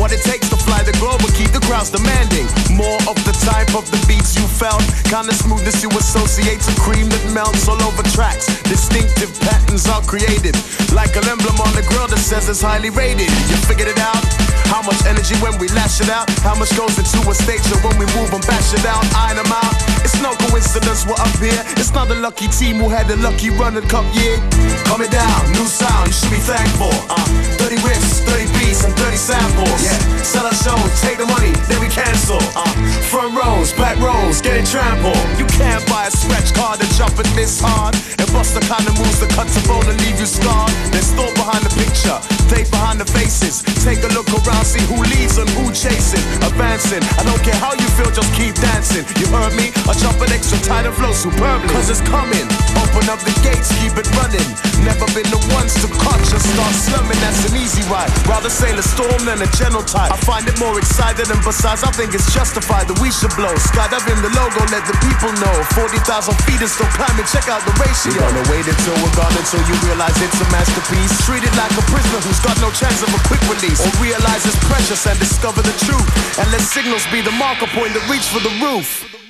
What 0.07 0.15
it 0.15 0.23
takes 0.23 0.49
to 0.49 0.57
fly 0.63 0.79
the 0.87 0.95
globe 1.03 1.19
and 1.19 1.35
keep 1.35 1.51
the 1.51 1.59
crowds 1.67 1.91
demanding. 1.91 2.47
More 2.71 2.95
of 3.11 3.19
the 3.27 3.35
type 3.43 3.75
of 3.75 3.91
the 3.91 3.99
beats 4.07 4.39
you 4.39 4.47
felt, 4.47 4.79
kind 5.11 5.27
of 5.27 5.35
smoothness 5.35 5.83
you 5.83 5.91
associate 5.99 6.63
to 6.63 6.73
cream 6.79 7.11
that 7.11 7.25
melts 7.35 7.67
all 7.67 7.83
over 7.83 8.07
tracks. 8.15 8.47
Distinctive 8.71 9.35
patterns 9.43 9.91
are 9.91 10.03
created, 10.07 10.55
like 10.95 11.19
an 11.19 11.27
emblem 11.27 11.59
on 11.59 11.75
the 11.75 11.83
grill 11.91 12.07
that 12.07 12.23
says 12.23 12.47
it's 12.47 12.63
highly 12.63 12.91
rated. 12.91 13.27
You 13.51 13.59
figured 13.67 13.91
it 13.91 13.99
out? 13.99 14.23
How 14.71 14.83
much 14.83 15.03
energy 15.07 15.35
when 15.43 15.59
we 15.59 15.67
lash 15.75 15.99
it 15.99 16.11
out? 16.11 16.31
How 16.47 16.55
much 16.55 16.71
goes 16.79 16.95
into 16.99 17.19
a 17.27 17.35
stage 17.35 17.67
show 17.67 17.79
when 17.83 17.99
we 17.99 18.07
move 18.15 18.31
and 18.31 18.43
bash 18.47 18.75
it 18.75 18.87
out? 18.87 19.03
Iron 19.27 19.43
them 19.43 19.51
out. 19.51 19.75
It's 20.07 20.23
no 20.23 20.35
coincidence 20.47 21.07
we're 21.07 21.19
up 21.19 21.35
here. 21.43 21.63
It's 21.79 21.91
not 21.91 22.11
a 22.11 22.15
lucky 22.15 22.47
team 22.47 22.79
who 22.79 22.89
had 22.89 23.11
a 23.11 23.17
lucky 23.19 23.51
run 23.51 23.77
and 23.77 23.89
cup 23.91 24.07
year. 24.15 24.39
Coming 24.87 25.11
down, 25.11 25.39
new 25.51 25.67
sound, 25.67 26.07
you 26.07 26.15
should 26.15 26.31
be 26.31 26.43
thankful. 26.43 26.95
Uh, 27.11 27.27
30 27.59 27.77
riffs, 27.83 28.23
30 28.23 28.47
beats, 28.59 28.85
and 28.85 28.95
30 28.95 29.17
samples. 29.17 29.83
Yeah, 29.83 29.96
sell 30.23 30.47
a 30.47 30.55
show, 30.55 30.77
take 31.03 31.19
the 31.19 31.27
money, 31.27 31.53
then 31.69 31.81
we 31.81 31.89
cancel. 31.89 32.39
Uh, 32.55 32.67
front 33.09 33.35
rows, 33.37 33.73
back 33.75 33.97
rows, 33.99 34.41
getting 34.41 34.67
trampled. 34.67 35.19
You 35.39 35.47
can't 35.57 35.85
buy 35.89 36.07
a 36.07 36.13
scratch 36.13 36.53
card 36.55 36.81
and 36.81 36.91
jump 36.95 37.19
it 37.19 37.29
this 37.35 37.61
hard. 37.61 37.95
And 38.19 38.29
bust 38.33 38.55
the 38.55 38.63
kind 38.67 38.85
of 38.87 38.95
moves 38.99 39.21
that 39.21 39.31
cut 39.33 39.49
the 39.49 39.63
bone 39.69 39.87
and 39.89 39.99
leave 40.05 40.19
you 40.19 40.27
scarred. 40.27 40.73
There's 40.93 41.11
thought 41.15 41.35
behind 41.35 41.63
the 41.65 41.73
picture, 41.79 42.19
they 42.51 42.69
behind 42.69 43.01
the 43.01 43.09
faces. 43.09 43.63
Take 43.87 44.03
a 44.03 44.11
look 44.13 44.29
around, 44.33 44.67
see 44.67 44.83
who 44.91 44.99
leads 45.01 45.39
and 45.39 45.49
who 45.55 45.71
chasing. 45.71 46.23
Advancing, 46.43 47.03
I 47.17 47.23
don't 47.23 47.41
care 47.47 47.57
how 47.57 47.73
you 47.79 47.89
feel, 47.95 48.11
just 48.11 48.33
keep 48.35 48.55
dancing. 48.59 49.07
You 49.23 49.31
heard 49.31 49.55
me? 49.55 49.71
I 49.87 49.95
jump 49.95 50.19
an 50.21 50.35
extra 50.35 50.59
tight 50.67 50.85
and 50.85 50.95
flow 50.95 51.13
superbly. 51.13 51.71
Cause 51.71 51.89
it's 51.89 52.03
coming. 52.03 52.47
Open 52.83 53.07
up 53.09 53.23
the 53.23 53.33
gates, 53.47 53.71
keep 53.79 53.95
it 53.95 54.09
running. 54.19 54.47
Never 54.83 55.07
been 55.15 55.29
the 55.31 55.41
ones 55.55 55.73
to 55.81 55.89
cut, 56.03 56.19
just 56.27 56.47
start 56.51 56.75
slumming. 56.75 57.19
That's 57.23 57.47
an 57.47 57.55
easy 57.57 57.83
ride. 57.87 58.11
Rather 58.27 58.51
sail 58.51 58.79
a 58.79 58.83
storm 58.83 59.23
than 59.25 59.39
a 59.41 59.49
gentle 59.55 59.86
I 59.95 60.19
find 60.27 60.43
it 60.51 60.59
more 60.59 60.75
exciting, 60.83 61.31
and 61.31 61.39
besides, 61.47 61.87
I 61.87 61.95
think 61.95 62.11
it's 62.11 62.27
justified 62.35 62.91
that 62.91 62.99
we 62.99 63.15
should 63.15 63.31
blow. 63.39 63.55
Skydiving 63.55 64.19
the 64.19 64.33
logo, 64.35 64.67
let 64.75 64.83
the 64.83 64.97
people 64.99 65.31
know. 65.39 65.55
40,000 65.79 66.35
feet 66.43 66.59
is 66.59 66.75
still 66.75 66.91
climbing, 66.99 67.23
check 67.31 67.47
out 67.47 67.63
the 67.63 67.71
ratio. 67.79 68.11
You're 68.11 68.27
gonna 68.27 68.51
wait 68.51 68.67
until 68.67 68.99
we're 68.99 69.15
gone 69.15 69.31
until 69.39 69.63
you 69.63 69.79
realize 69.87 70.19
it's 70.19 70.43
a 70.43 70.49
masterpiece. 70.51 71.15
Treat 71.23 71.47
it 71.47 71.55
like 71.55 71.71
a 71.79 71.85
prisoner 71.87 72.19
who's 72.19 72.43
got 72.43 72.59
no 72.59 72.75
chance 72.75 72.99
of 73.07 73.15
a 73.15 73.21
quick 73.31 73.43
release. 73.47 73.79
Or 73.87 73.93
realize 74.03 74.43
it's 74.43 74.59
precious 74.67 75.07
and 75.07 75.15
discover 75.23 75.63
the 75.63 75.77
truth. 75.87 76.09
And 76.43 76.51
let 76.51 76.67
signals 76.67 77.07
be 77.15 77.23
the 77.23 77.35
marker 77.39 77.71
point 77.71 77.95
that 77.95 78.03
reach 78.11 78.27
for 78.27 78.43
the 78.43 78.51
roof. 78.59 79.26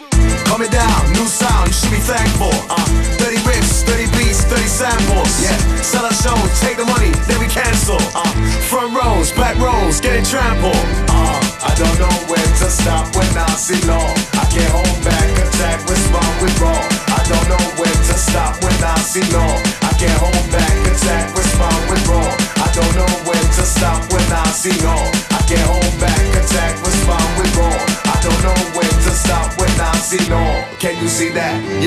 Coming 0.46 0.70
down, 0.70 1.12
new 1.12 1.26
sound, 1.26 1.68
you 1.68 1.74
should 1.74 1.90
be 1.90 2.00
thankful. 2.00 2.54
Uh, 2.70 2.86
30 3.20 3.36
riffs, 3.44 3.82
30 3.84 4.06
beats, 4.16 4.44
30 4.44 4.62
samples. 4.66 5.32
Yeah, 5.42 5.56
sell 5.82 6.06
a 6.06 6.14
show, 6.14 6.36
take 6.62 6.76
the 6.78 6.86
money, 6.86 7.10
then 7.26 7.38
we 7.40 7.48
cancel. 7.48 7.98
Uh, 8.14 8.24
front 8.70 8.94
rows, 8.96 9.32
back 9.32 9.58
rows, 9.58 10.00
getting 10.00 10.24
trampled. 10.24 10.78
Uh, 11.10 11.38
I 11.66 11.72
don't 11.76 11.98
know 11.98 12.14
when 12.30 12.46
to 12.62 12.68
stop 12.70 13.10
when 13.16 13.28
I 13.36 13.50
see 13.58 13.80
no. 13.86 13.98
I 14.38 14.46
can't 14.48 14.70
hold 14.70 14.96
back, 15.04 15.28
attack, 15.36 15.82
respond 15.88 16.32
with 16.40 16.54
raw. 16.60 16.78
I 17.12 17.20
don't 17.28 17.48
know 17.50 17.64
when 17.76 17.92
to 17.92 18.16
stop 18.16 18.62
when 18.62 18.76
I 18.82 18.96
see 19.02 19.26
no. 19.34 19.44
I 19.82 19.92
can't 19.98 20.18
hold 20.22 20.46
back, 20.52 20.74
attack, 20.86 21.34
respond 21.36 21.90
with 21.90 22.06
raw. 22.08 22.30
I 22.64 22.68
don't 22.72 22.94
know 22.94 23.12
when 23.28 23.42
to 23.58 23.64
stop 23.66 24.00
when 24.12 24.24
I 24.32 24.46
see 24.52 24.76
no. 24.82 25.15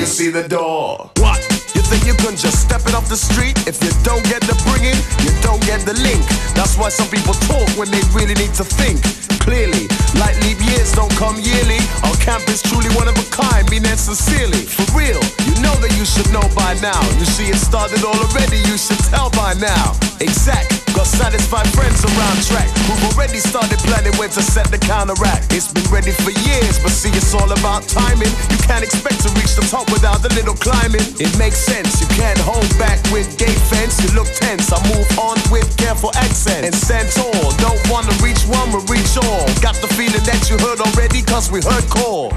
You 0.00 0.06
see 0.06 0.30
the 0.30 0.48
door. 0.48 1.10
What? 1.20 1.44
You 1.76 1.84
think 1.84 2.08
you 2.08 2.16
can 2.16 2.32
just 2.32 2.64
step 2.64 2.80
it 2.88 2.96
off 2.96 3.12
the 3.12 3.20
street? 3.20 3.52
If 3.68 3.84
you 3.84 3.92
don't 4.00 4.24
get 4.24 4.40
the 4.48 4.56
bringing, 4.64 4.96
you 5.20 5.28
don't 5.44 5.60
get 5.68 5.84
the 5.84 5.92
link. 5.92 6.24
That's 6.56 6.80
why 6.80 6.88
some 6.88 7.04
people 7.12 7.36
talk 7.44 7.68
when 7.76 7.92
they 7.92 8.00
really 8.16 8.32
need 8.32 8.56
to 8.56 8.64
think. 8.64 8.96
Clearly, 9.44 9.92
like 10.18 10.34
leap 10.42 10.58
years 10.64 10.92
don't 10.92 11.12
come 11.14 11.36
yearly. 11.38 11.78
Our 12.02 12.16
camp 12.18 12.48
is 12.48 12.62
truly 12.62 12.90
one 12.96 13.08
of 13.08 13.16
a 13.18 13.26
kind, 13.30 13.68
meaning 13.70 13.96
sincerely. 14.00 14.64
For 14.66 14.86
real, 14.96 15.20
you 15.46 15.54
know 15.62 15.76
that 15.78 15.92
you 15.98 16.04
should 16.04 16.30
know 16.32 16.44
by 16.56 16.74
now. 16.80 17.00
You 17.20 17.26
see 17.26 17.50
it 17.52 17.60
started 17.60 18.02
all 18.02 18.16
already, 18.16 18.58
you 18.66 18.76
should 18.78 19.00
tell 19.12 19.30
by 19.30 19.54
now. 19.54 19.94
Exact. 20.20 20.80
Got 20.90 21.06
satisfied 21.06 21.70
friends 21.70 22.02
around 22.02 22.42
track 22.42 22.66
who've 22.84 23.14
already 23.14 23.38
started 23.38 23.78
planning 23.86 24.12
when 24.18 24.28
to 24.30 24.42
set 24.42 24.66
the 24.74 24.78
counteract. 24.78 25.54
It's 25.54 25.70
been 25.70 25.86
ready 25.86 26.10
for 26.10 26.34
years, 26.44 26.82
but 26.82 26.90
see, 26.90 27.14
it's 27.14 27.32
all 27.32 27.46
about 27.46 27.86
timing. 27.86 28.28
You 28.50 28.58
can't 28.66 28.82
expect 28.82 29.22
to 29.22 29.30
reach 29.38 29.54
the 29.54 29.62
top 29.70 29.86
without 29.94 30.20
a 30.26 30.30
little 30.34 30.58
climbing. 30.58 31.06
It 31.22 31.30
makes 31.38 31.56
sense, 31.56 32.02
you 32.02 32.08
can't 32.18 32.38
hold 32.42 32.66
back 32.76 32.98
with 33.14 33.38
gate 33.38 33.60
fence. 33.70 34.02
You 34.02 34.10
look 34.18 34.26
tense, 34.42 34.72
I 34.74 34.82
move 34.90 35.06
on 35.16 35.38
with 35.48 35.70
careful 35.78 36.10
accent 36.18 36.66
and 36.66 36.74
stand. 36.74 37.08
Don't 37.62 37.80
wanna 37.88 38.12
reach 38.20 38.42
one, 38.44 38.70
but 38.74 38.84
reach 38.90 39.16
all. 39.16 39.46
Got 39.62 39.78
the 39.80 39.88
feeling 40.00 40.24
that 40.24 40.48
you 40.48 40.56
heard 40.64 40.80
already, 40.80 41.20
cause 41.20 41.52
we 41.52 41.60
heard 41.60 41.84
core. 41.92 42.32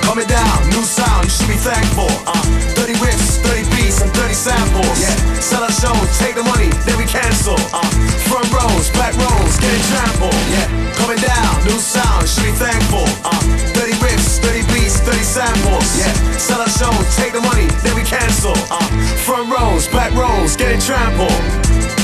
Coming 0.00 0.24
down, 0.24 0.56
new 0.72 0.80
sound, 0.80 1.28
you 1.28 1.32
should 1.36 1.52
be 1.52 1.60
thankful. 1.60 2.08
Uh, 2.24 2.40
30 2.72 2.96
riffs, 2.96 3.44
30 3.44 3.60
beats, 3.76 4.00
and 4.00 4.08
30 4.16 4.32
samples. 4.32 4.96
Yeah, 4.96 5.12
sell 5.36 5.68
a 5.68 5.68
show, 5.68 5.92
take 6.16 6.40
the 6.40 6.46
money, 6.48 6.72
then 6.88 6.96
we 6.96 7.04
cancel. 7.04 7.60
Uh, 7.76 7.84
front 8.24 8.48
rows, 8.56 8.88
back 8.96 9.12
rows, 9.20 9.52
getting 9.60 9.84
trampled. 9.92 10.32
Yeah, 10.48 10.64
coming 10.96 11.20
down, 11.20 11.60
new 11.68 11.76
sound, 11.76 12.24
you 12.24 12.32
should 12.32 12.48
be 12.48 12.56
thankful. 12.56 13.04
Uh, 13.20 13.36
30 13.76 14.00
riffs, 14.00 14.40
30 14.40 14.64
beats, 14.72 14.96
30 15.04 15.20
samples. 15.28 15.88
Yeah, 16.00 16.08
sell 16.40 16.64
a 16.64 16.70
show, 16.72 16.94
take 17.20 17.36
the 17.36 17.44
money, 17.44 17.68
then 17.84 17.92
we 18.00 18.04
cancel. 18.08 18.56
Uh, 18.72 18.80
front 19.28 19.44
rows, 19.52 19.92
back 19.92 20.16
rows, 20.16 20.56
getting 20.56 20.80
trampled. 20.80 22.03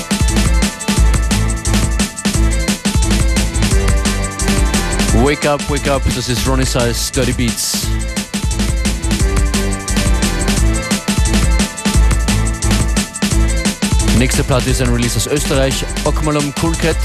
Wake 5.23 5.45
up, 5.45 5.61
wake 5.69 5.87
up, 5.87 6.03
das 6.17 6.29
ist 6.31 6.49
Roni 6.49 6.65
Size 6.65 7.13
30 7.13 7.37
Beats. 7.37 7.87
Nächste 14.19 14.43
Platte 14.43 14.71
ist 14.71 14.81
ein 14.81 14.89
Release 14.89 15.17
aus 15.17 15.27
Österreich, 15.27 15.85
Okmalumkoolkat. 16.05 16.97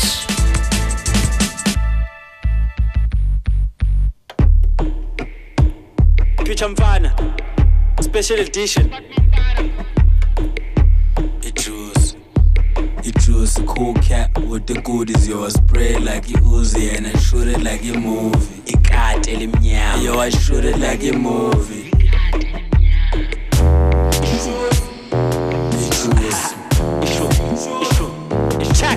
Future 6.46 6.70
Mfana, 6.70 7.14
special 8.02 8.40
edition. 8.40 8.90
Juice, 13.36 13.58
a 13.58 13.64
cool 13.66 13.94
cat 13.96 14.32
with 14.48 14.66
the 14.66 14.80
good 14.82 15.10
is 15.10 15.28
yours. 15.28 15.56
Spray 15.56 15.98
like 15.98 16.30
you 16.30 16.38
Uzi 16.38 16.96
and 16.96 17.06
I 17.06 17.14
shoot 17.20 17.48
it 17.50 17.62
like 17.62 17.84
a 17.84 18.00
movie. 18.00 18.62
Ikate 18.72 19.28
elimnyama. 19.34 20.04
Yo, 20.04 20.18
I 20.20 20.30
shoot 20.30 20.64
it 20.64 20.78
like 20.80 21.04
a 21.04 21.12
movie. 21.12 21.92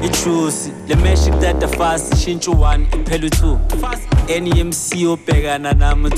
ijuice 0.00 0.70
le 0.88 0.96
magic 0.96 1.34
that 1.40 1.58
the 1.60 1.68
fast 1.68 2.14
shintsho 2.14 2.54
one 2.54 2.86
iphela 2.86 3.24
u-two 3.24 4.07
NEMC 4.28 5.06
obhekana 5.08 5.72
nami 5.72 6.10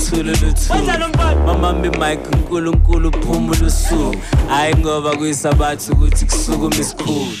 mamambe 1.45 1.89
mike 1.89 2.27
unkulunkulu 2.33 3.11
phumula 3.11 3.67
usuku 3.67 4.15
hhayi 4.49 4.75
ngoba 4.75 5.15
kuyisabathi 5.15 5.91
ukuthi 5.91 6.25
kusukuma 6.25 6.75
isikhulu 6.75 7.31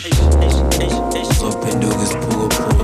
Zophenduka 1.39 2.03
isiphukuphuku. 2.03 2.83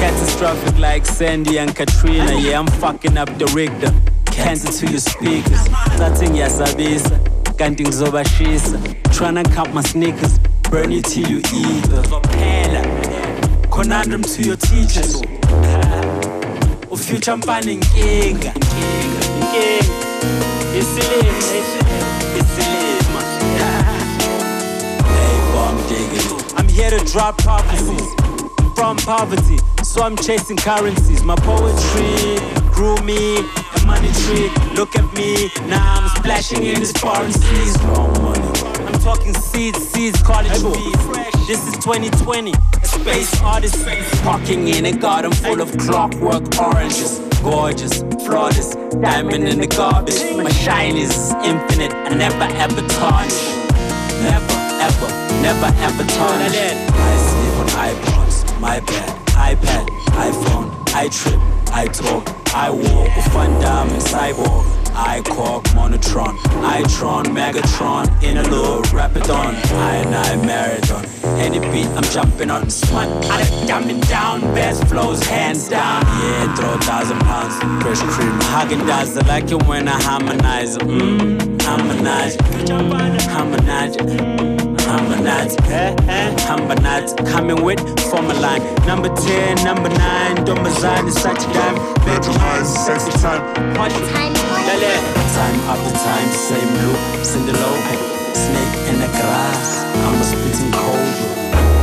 Catastrophic 0.00 0.78
like 0.78 1.06
Sandy 1.06 1.58
and 1.58 1.74
Katrina. 1.76 2.38
Yeah, 2.40 2.58
I'm 2.58 2.66
fucking 2.66 3.18
up 3.18 3.28
the 3.38 3.46
Richter. 3.54 3.92
Cancer 4.32 4.72
to 4.72 4.90
your 4.90 5.00
speakers. 5.00 5.68
Sathi 5.98 6.28
ngiyasabisa, 6.28 7.18
kanti 7.56 7.82
ngizobashisa. 7.82 8.78
Tryna 9.10 9.44
count 9.54 9.74
my 9.74 9.82
sneakers, 9.82 10.38
burn 10.70 10.90
you 10.90 11.02
till 11.02 11.28
you 11.28 11.38
eat. 11.54 13.19
Conundrum 13.70 14.22
to 14.22 14.42
your 14.42 14.56
teachers. 14.56 15.22
Ufuture 16.90 17.36
mpani 17.36 17.72
inkinga, 17.72 18.52
inkinga. 19.40 19.94
Isilima, 20.78 21.38
isilima. 22.38 23.22
Hey, 25.04 25.52
bomb 25.54 25.76
diggity. 25.88 26.54
I'm 26.56 26.68
here 26.68 26.90
to 26.90 27.04
drop 27.12 27.38
prophecies. 27.38 28.14
From 28.74 28.96
poverty, 28.96 29.58
so 29.82 30.02
I'm 30.02 30.16
chasing 30.16 30.56
currencies. 30.56 31.22
My 31.22 31.34
poetry 31.36 32.38
grew 32.72 32.96
me 33.02 33.36
a 33.76 33.84
money 33.84 34.08
tree. 34.24 34.50
Look 34.74 34.96
at 34.96 35.04
me, 35.14 35.50
now 35.68 36.00
I'm 36.00 36.08
splashing 36.16 36.64
in 36.64 36.80
this 36.80 36.92
foreign 36.92 37.30
seas. 37.30 37.76
I'm 37.82 38.98
talking 39.00 39.34
seeds, 39.34 39.78
seeds, 39.88 40.22
college 40.22 40.50
fees. 40.52 41.46
This 41.46 41.66
is 41.68 41.74
2020, 41.84 42.52
a 42.52 42.79
space 43.10 43.42
artist 43.42 44.22
parking 44.22 44.68
in 44.68 44.86
a 44.86 44.92
garden 44.92 45.32
full 45.32 45.60
of 45.60 45.76
clockwork 45.78 46.44
oranges. 46.58 47.18
Gorgeous, 47.42 48.02
flawless, 48.24 48.74
diamond 49.02 49.48
in 49.48 49.60
the 49.60 49.66
garbage. 49.66 50.20
My 50.36 50.50
shine 50.50 50.96
is 50.96 51.32
infinite, 51.42 51.92
I 51.92 52.14
never 52.14 52.46
ever 52.64 52.82
tarnish. 52.98 53.40
Never, 54.22 54.56
ever, 54.86 55.08
never 55.42 55.70
ever 55.86 56.04
tarnish. 56.18 56.54
I 56.54 57.12
sleep 57.30 57.54
on 57.60 57.68
iPods, 57.90 58.60
my 58.60 58.78
bed, 58.80 59.08
iPad, 59.52 59.86
iPhone, 60.28 60.66
I 60.94 61.08
trip, 61.08 61.40
I 61.72 61.86
talk, 61.86 62.22
I 62.54 62.70
walk 62.70 63.16
with 63.16 63.32
Van 63.32 63.60
Damme 63.60 63.90
Cyborg. 63.98 64.66
I 64.92 65.22
cork 65.22 65.64
monotron, 65.76 66.36
I 66.62 66.82
Itron, 66.82 67.24
Megatron, 67.26 68.22
in 68.22 68.36
a 68.36 68.42
low 68.50 68.82
rapidon, 68.92 69.54
I 69.72 69.96
and 69.96 70.14
I 70.14 70.36
marathon. 70.44 71.19
Any 71.40 71.58
beat 71.72 71.86
I'm 71.98 72.04
jumping 72.12 72.50
on, 72.50 72.68
smut, 72.68 73.08
I 73.30 73.42
dumbing 73.66 74.06
down, 74.08 74.40
best 74.54 74.86
flows 74.88 75.22
hands 75.24 75.68
down. 75.68 76.02
Yeah, 76.20 76.54
throw 76.54 76.74
a 76.74 76.78
thousand 76.78 77.18
pounds, 77.20 77.54
fresh 77.82 78.00
cream, 78.12 78.32
Häagen-Dazs 78.52 79.16
I 79.22 79.26
like 79.26 79.50
it 79.50 79.62
when 79.66 79.88
I 79.88 80.00
harmonize, 80.02 80.76
mmm, 80.76 81.62
harmonize, 81.62 82.36
harmonize. 83.26 83.96
Eh, 85.70 85.94
eh, 86.08 86.36
harmonize, 86.40 87.14
coming 87.32 87.62
with 87.64 87.80
formalin. 88.10 88.60
Number 88.86 89.08
10, 89.08 89.64
number 89.64 89.88
9, 89.88 90.36
Domazine 90.44 91.06
is 91.08 91.14
such 91.14 91.42
a 91.44 91.52
dime. 91.54 91.76
Bedroom 92.04 92.36
high, 92.36 92.62
sexy 92.64 93.12
time. 93.22 93.40
Party 93.76 93.94
time. 94.12 94.34
Time 94.34 95.56
after 95.72 95.92
time, 96.04 96.28
same 96.32 96.68
loop, 96.82 96.96
Cinderlo. 97.22 98.19
Snake 98.34 98.76
in 98.88 99.00
the 99.00 99.06
grass, 99.18 99.84
I'm 100.04 100.20
a 100.20 100.24
spitting 100.24 100.72
cold. 100.72 101.14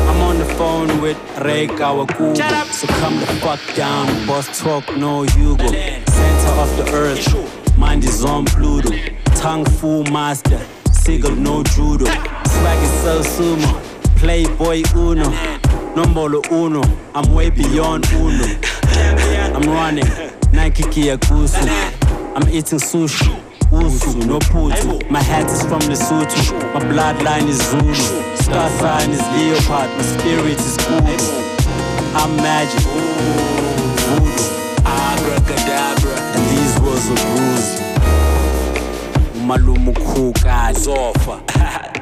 I'm 0.10 0.22
on 0.22 0.38
the 0.40 0.46
phone 0.56 1.02
with 1.02 1.18
Rei 1.40 1.68
Kawakubo. 1.68 2.36
So 2.72 2.88
come 2.88 3.20
the 3.20 3.26
fuck 3.42 3.60
down, 3.76 4.26
boss 4.28 4.60
talk, 4.60 4.96
no 4.98 5.24
Hugo. 5.24 5.68
Center 5.68 6.54
of 6.62 6.78
the 6.78 6.92
earth, 6.94 7.78
mind 7.78 8.04
is 8.04 8.24
on 8.26 8.46
Pluto. 8.46 8.92
Tongue 9.36 9.66
full 9.66 10.04
master, 10.06 10.60
Sigil 10.92 11.36
no 11.36 11.64
judo. 11.64 12.06
Swag 12.06 12.84
is 12.84 12.92
so 13.04 13.22
sumo, 13.22 13.82
playboy 14.18 14.84
uno. 14.96 15.30
Nombolo 15.96 16.42
uno, 16.52 16.82
I'm 17.16 17.34
way 17.34 17.50
beyond 17.50 18.06
uno. 18.14 18.46
I'm 19.56 19.64
running, 19.70 20.08
Nike 20.52 20.84
Kia 20.92 21.18
Kusu. 21.18 21.68
I'm 22.36 22.48
eating 22.50 22.80
sushi, 22.80 23.32
usu, 23.72 24.18
no 24.28 24.40
putu. 24.40 25.10
My 25.10 25.22
hat 25.22 25.50
is 25.52 25.62
from 25.64 25.82
Lesotho, 25.82 26.74
my 26.74 26.80
bloodline 26.82 27.48
is 27.48 27.60
Zulu. 27.70 27.94
Star 28.38 28.70
sign 28.80 29.12
is 29.12 29.22
leopard, 29.36 29.90
my 29.98 30.02
spirit 30.04 30.60
is 30.60 30.78
voodoo. 30.78 31.18
I'm 32.16 32.36
magic, 32.38 32.80
voodoo, 32.80 34.38
abracadabra. 34.86 36.16
And 36.36 36.44
these 36.52 36.80
words 36.80 37.10
are 37.12 37.22
bruised. 37.36 37.78
Umalumu 39.36 39.94
khuka 39.94 40.74
zofa. 40.74 41.42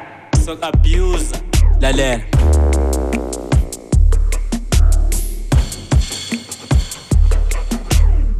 So 0.46 0.52
abuse. 0.62 1.32
Lalela. 1.80 2.85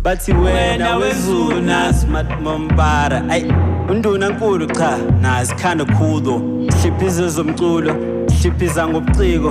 Bathi 0.06 0.32
wena 0.32 0.96
wezulu 0.96 1.60
nasi 1.60 2.06
matmombara 2.06 3.22
ayi 3.30 3.52
unduna 3.90 4.28
nkulu 4.28 4.66
cha 4.66 4.98
nazi 5.20 5.54
khanda 5.54 5.84
khudo 5.84 6.40
hliphizo 6.82 7.28
zomculo 7.28 7.94
hliphiza 8.40 8.88
ngobuciko. 8.88 9.50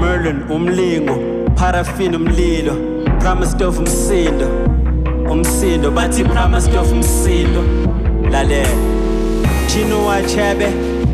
Merlin 0.00 0.42
umlingo 0.50 1.16
parafin 1.54 2.14
umlilo. 2.14 2.72
Promised 3.18 3.62
of 3.62 3.78
umsindo 3.78 4.46
umsindo 5.30 5.90
bathi 5.90 6.24
promised 6.24 6.76
of 6.76 6.92
umsindo. 6.92 7.62
Lalela. 8.30 8.68
Chino 9.66 10.06
wachebe 10.06 10.66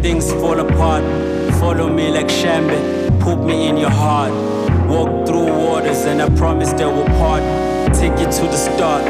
things 0.02 0.32
fall 0.32 0.60
apart. 0.60 1.04
Follow 1.60 1.88
me 1.88 2.10
like 2.10 2.28
shambe 2.28 2.76
put 3.20 3.38
me 3.38 3.68
in 3.68 3.78
your 3.78 3.90
heart. 3.90 4.32
Walk 4.88 5.26
through 5.26 5.46
waters 5.46 6.04
and 6.04 6.20
i 6.20 6.28
promise 6.36 6.72
they 6.74 6.84
will 6.84 7.06
part. 7.18 7.71
Take 7.92 8.18
you 8.18 8.26
to 8.26 8.44
the 8.48 8.56
start. 8.56 9.04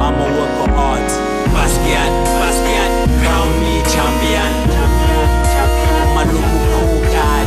I'm 0.00 0.14
a 0.14 0.28
work 0.38 0.56
of 0.64 0.74
art. 0.74 1.10
Basquiat, 1.54 2.12
Basquiat, 2.40 2.92
crown 3.20 3.48
me 3.60 3.82
champion. 3.92 4.52
Guy. 7.12 7.44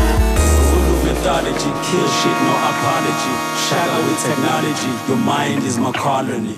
Zulu 0.67 0.95
mythology, 1.05 1.71
kill 1.85 2.07
shit, 2.17 2.37
no 2.45 2.53
apology. 2.69 3.33
Shadow 3.65 3.99
with 4.05 4.19
technology, 4.21 4.93
your 5.07 5.17
mind 5.17 5.63
is 5.63 5.77
my 5.77 5.91
colony. 5.91 6.57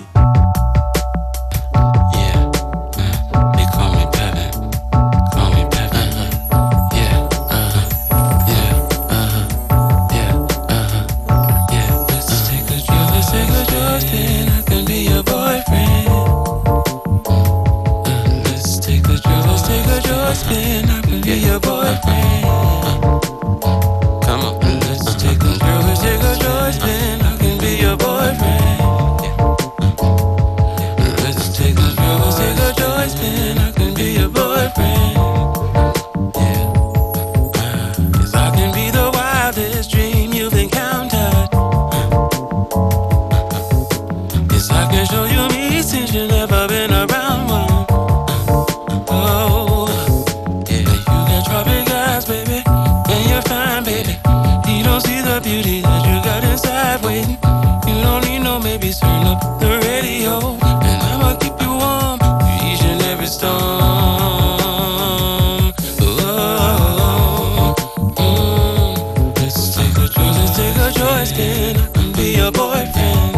your 70.88 71.06
joys, 71.06 71.32
then 71.32 71.76
I 71.76 71.86
can 71.88 72.12
be 72.12 72.36
your 72.36 72.52
boyfriend. 72.52 73.37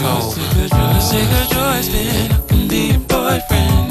go. 0.00 0.32
Let's 0.56 1.10
take 1.10 1.28
a 1.28 1.44
choice, 1.54 1.88
then 1.88 2.32
I 2.32 2.46
can 2.48 2.68
be 2.68 2.92
your 2.92 3.00
boyfriend. 3.00 3.89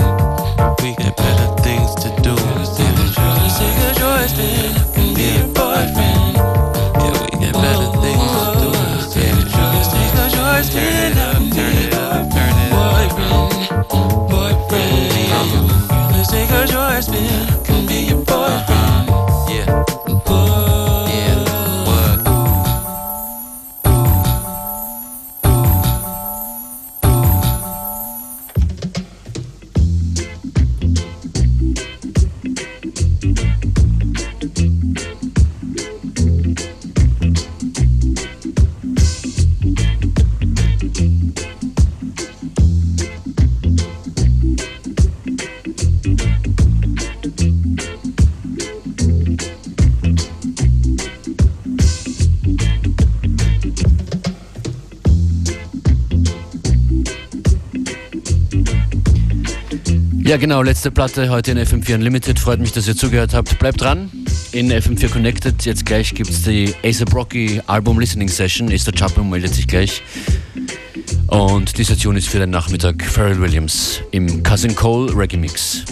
Ja, 60.30 60.38
genau, 60.38 60.61
letzte 60.61 60.91
Platte 60.91 61.32
heute 61.32 61.49
in 61.49 61.57
FM4 61.57 61.95
Unlimited. 61.95 62.38
Freut 62.38 62.59
mich, 62.59 62.71
dass 62.71 62.88
ihr 62.88 62.95
zugehört 62.95 63.34
habt. 63.34 63.57
Bleibt 63.57 63.82
dran. 63.82 64.11
In 64.51 64.71
FM4 64.71 65.09
Connected, 65.09 65.65
jetzt 65.65 65.88
gleich 65.88 66.13
gibt 66.13 66.30
es 66.30 66.43
die 66.43 66.71
ASAP 66.84 67.09
Brocky 67.09 67.59
Album 67.65 67.99
Listening 67.99 68.27
Session. 68.27 68.69
Esther 68.69 68.91
Chapman 68.91 69.27
meldet 69.27 69.55
sich 69.55 69.65
gleich. 69.65 70.03
Und 71.30 71.75
die 71.80 71.84
Session 71.84 72.15
ist 72.15 72.30
für 72.30 72.38
den 72.38 72.51
Nachmittag 72.51 73.03
Pharrell 73.03 73.41
Williams 73.41 74.01
im 74.11 74.43
Cousin 74.43 74.75
Cole 74.75 75.11
Reggae 75.17 75.38
Mix. 75.38 75.84